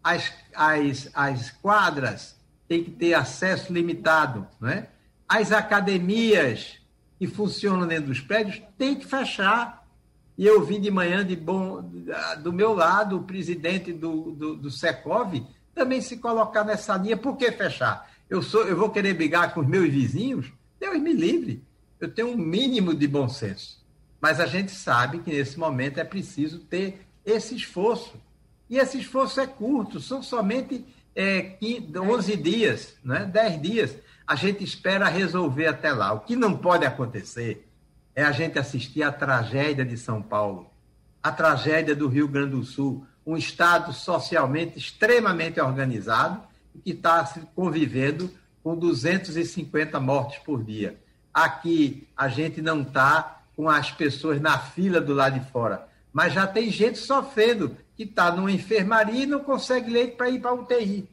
[0.02, 2.36] As, as, as quadras
[2.68, 4.88] têm que ter acesso limitado, não é?
[5.28, 6.78] As academias
[7.18, 9.86] que funcionam dentro dos prédios têm que fechar.
[10.36, 11.80] E eu vi de manhã de bom,
[12.42, 15.32] do meu lado o presidente do, do, do Secov
[15.74, 17.16] também se colocar nessa linha.
[17.16, 18.08] Por que fechar?
[18.28, 20.52] Eu, sou, eu vou querer brigar com os meus vizinhos?
[20.78, 21.62] Deus me livre.
[22.00, 23.82] Eu tenho um mínimo de bom senso.
[24.20, 28.14] Mas a gente sabe que nesse momento é preciso ter esse esforço.
[28.68, 31.56] E esse esforço é curto, são somente é,
[31.94, 33.24] 11 dias, né?
[33.26, 33.96] 10 dias.
[34.26, 36.12] A gente espera resolver até lá.
[36.12, 37.68] O que não pode acontecer
[38.14, 40.70] é a gente assistir à tragédia de São Paulo,
[41.22, 46.42] a tragédia do Rio Grande do Sul, um Estado socialmente extremamente organizado
[46.82, 48.30] que está convivendo
[48.64, 50.98] com 250 mortes por dia.
[51.32, 56.32] Aqui a gente não está com as pessoas na fila do lado de fora, mas
[56.32, 60.54] já tem gente sofrendo que está numa enfermaria e não consegue leite para ir para
[60.54, 61.06] UTI.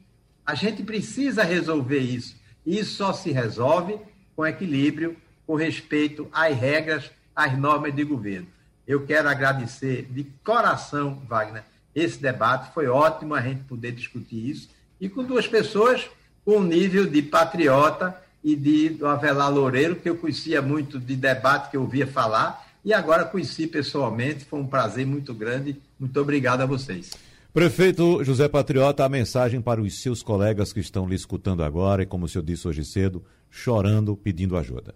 [0.46, 2.34] A gente precisa resolver isso.
[2.64, 3.98] Isso só se resolve
[4.34, 8.48] com equilíbrio, com respeito às regras, às normas de governo.
[8.86, 12.72] Eu quero agradecer de coração, Wagner, esse debate.
[12.72, 14.70] Foi ótimo a gente poder discutir isso.
[15.00, 16.08] E com duas pessoas
[16.44, 21.14] com um nível de patriota e de do Avelar Loureiro, que eu conhecia muito de
[21.14, 24.44] debate, que eu ouvia falar, e agora conheci pessoalmente.
[24.44, 25.80] Foi um prazer muito grande.
[25.98, 27.10] Muito obrigado a vocês.
[27.52, 32.06] Prefeito José Patriota, a mensagem para os seus colegas que estão lhe escutando agora e,
[32.06, 34.94] como o senhor disse hoje cedo, chorando, pedindo ajuda.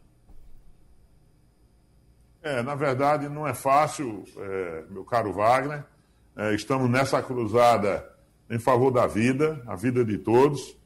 [2.42, 5.84] É, na verdade, não é fácil, é, meu caro Wagner.
[6.36, 8.08] É, estamos nessa cruzada
[8.48, 10.76] em favor da vida, a vida de todos.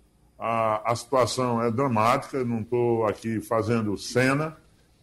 [0.40, 4.56] A, a situação é dramática, não estou aqui fazendo cena,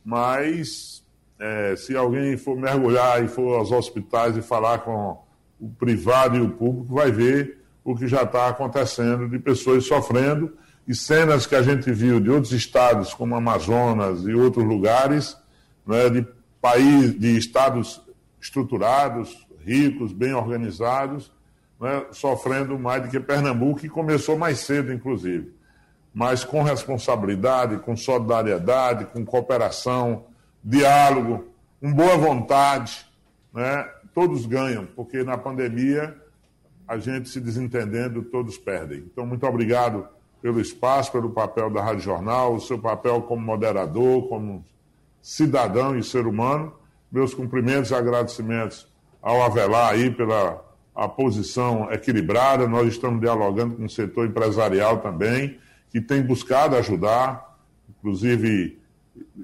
[0.03, 1.05] mas
[1.39, 5.21] é, se alguém for mergulhar e for aos hospitais e falar com
[5.59, 10.57] o privado e o público, vai ver o que já está acontecendo de pessoas sofrendo.
[10.87, 15.37] E cenas que a gente viu de outros estados, como Amazonas e outros lugares,
[15.85, 16.25] né, de
[16.59, 18.01] país, de estados
[18.41, 21.31] estruturados, ricos, bem organizados,
[21.79, 25.53] né, sofrendo mais do que Pernambuco, que começou mais cedo, inclusive.
[26.13, 30.25] Mas com responsabilidade, com solidariedade, com cooperação,
[30.63, 31.45] diálogo,
[31.79, 33.05] com boa vontade,
[33.53, 36.15] né, todos ganham, porque na pandemia
[36.87, 38.99] a gente se desentendendo, todos perdem.
[38.99, 40.07] Então, muito obrigado
[40.41, 44.65] pelo espaço, pelo papel da Rádio Jornal, o seu papel como moderador, como
[45.21, 46.73] cidadão e ser humano.
[47.11, 48.87] Meus cumprimentos e agradecimentos
[49.21, 50.63] ao Avelar aí pela
[50.97, 52.67] a posição equilibrada.
[52.67, 55.59] Nós estamos dialogando com o setor empresarial também,
[55.91, 57.55] que tem buscado ajudar,
[57.87, 58.79] inclusive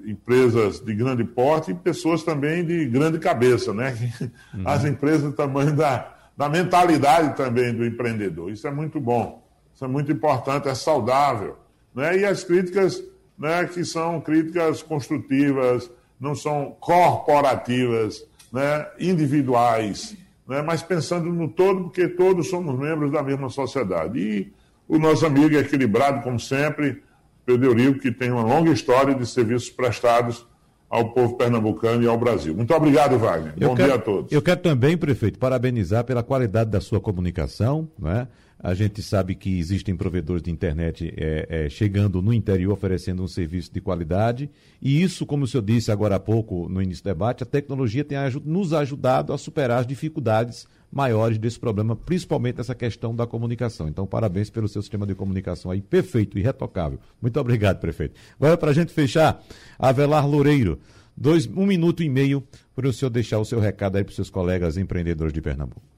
[0.04, 3.94] empresas de grande porte e pessoas também de grande cabeça, né?
[4.54, 4.62] Uhum.
[4.68, 8.50] As empresas do tamanho da, da mentalidade também do empreendedor.
[8.50, 9.44] Isso é muito bom,
[9.74, 11.56] isso é muito importante, é saudável.
[11.92, 12.18] Né?
[12.18, 13.02] E as críticas
[13.36, 15.90] né, que são críticas construtivas,
[16.20, 20.16] não são corporativas, né, individuais,
[20.48, 24.18] né, mas pensando no todo, porque todos somos membros da mesma sociedade.
[24.18, 24.52] E
[24.86, 27.02] o nosso amigo é equilibrado, como sempre,
[27.46, 30.46] Pedro Eurico, que tem uma longa história de serviços prestados
[30.88, 32.54] ao povo pernambucano e ao Brasil.
[32.54, 33.54] Muito obrigado, Wagner.
[33.58, 34.32] Eu Bom quero, dia a todos.
[34.32, 38.28] Eu quero também, prefeito, parabenizar pela qualidade da sua comunicação, não é?
[38.64, 43.28] A gente sabe que existem provedores de internet é, é, chegando no interior oferecendo um
[43.28, 44.48] serviço de qualidade.
[44.80, 48.02] E isso, como o senhor disse agora há pouco no início do debate, a tecnologia
[48.02, 53.86] tem nos ajudado a superar as dificuldades maiores desse problema, principalmente essa questão da comunicação.
[53.86, 56.98] Então, parabéns pelo seu sistema de comunicação aí, perfeito, irretocável.
[57.20, 58.18] Muito obrigado, prefeito.
[58.40, 59.44] Agora, para a gente fechar,
[59.78, 60.78] Avelar Loureiro,
[61.14, 62.42] dois, um minuto e meio
[62.74, 65.93] para o senhor deixar o seu recado aí para os seus colegas empreendedores de Pernambuco.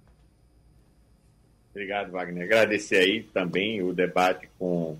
[1.76, 2.44] Obrigado, Wagner.
[2.44, 4.98] Agradecer aí também o debate com o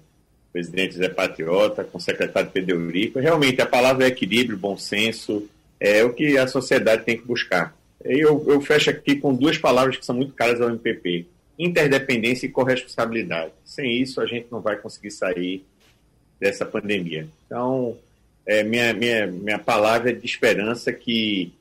[0.52, 3.18] presidente Zé Patriota, com o secretário Pedro Eurico.
[3.18, 5.48] Realmente, a palavra é equilíbrio, bom senso,
[5.80, 7.74] é o que a sociedade tem que buscar.
[8.04, 11.24] Eu, eu fecho aqui com duas palavras que são muito caras ao MPP:
[11.58, 13.52] interdependência e corresponsabilidade.
[13.64, 15.64] Sem isso, a gente não vai conseguir sair
[16.38, 17.26] dessa pandemia.
[17.46, 17.96] Então,
[18.44, 21.54] é, minha, minha, minha palavra é de esperança que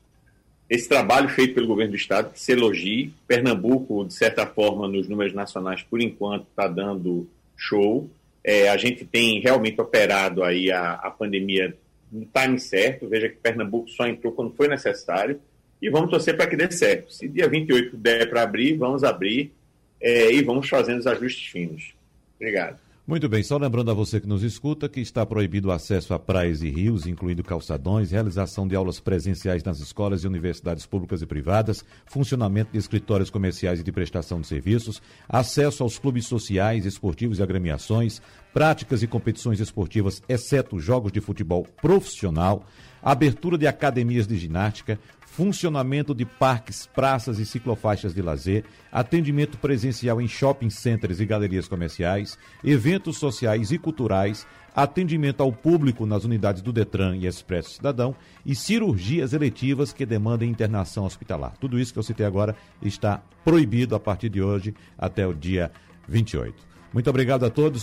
[0.68, 3.12] esse trabalho feito pelo governo do estado, que se elogie.
[3.26, 8.10] Pernambuco, de certa forma, nos números nacionais, por enquanto, está dando show.
[8.42, 11.76] É, a gente tem realmente operado aí a, a pandemia
[12.10, 13.08] no time certo.
[13.08, 15.40] Veja que Pernambuco só entrou quando foi necessário.
[15.80, 17.12] E vamos torcer para que dê certo.
[17.12, 19.52] Se dia 28 der para abrir, vamos abrir
[20.00, 21.94] é, e vamos fazendo os ajustes finos.
[22.36, 22.78] Obrigado.
[23.08, 26.18] Muito bem, só lembrando a você que nos escuta que está proibido o acesso a
[26.18, 31.26] praias e rios, incluindo calçadões, realização de aulas presenciais nas escolas e universidades públicas e
[31.26, 37.38] privadas, funcionamento de escritórios comerciais e de prestação de serviços, acesso aos clubes sociais, esportivos
[37.38, 38.20] e agremiações,
[38.52, 42.66] práticas e competições esportivas, exceto jogos de futebol profissional,
[43.00, 44.98] abertura de academias de ginástica,
[45.36, 51.68] funcionamento de parques, praças e ciclofaixas de lazer, atendimento presencial em shopping centers e galerias
[51.68, 58.16] comerciais, eventos sociais e culturais, atendimento ao público nas unidades do Detran e Expresso Cidadão
[58.46, 61.52] e cirurgias eletivas que demandem internação hospitalar.
[61.60, 65.70] Tudo isso que eu citei agora está proibido a partir de hoje até o dia
[66.08, 66.54] 28.
[66.94, 67.82] Muito obrigado a todos.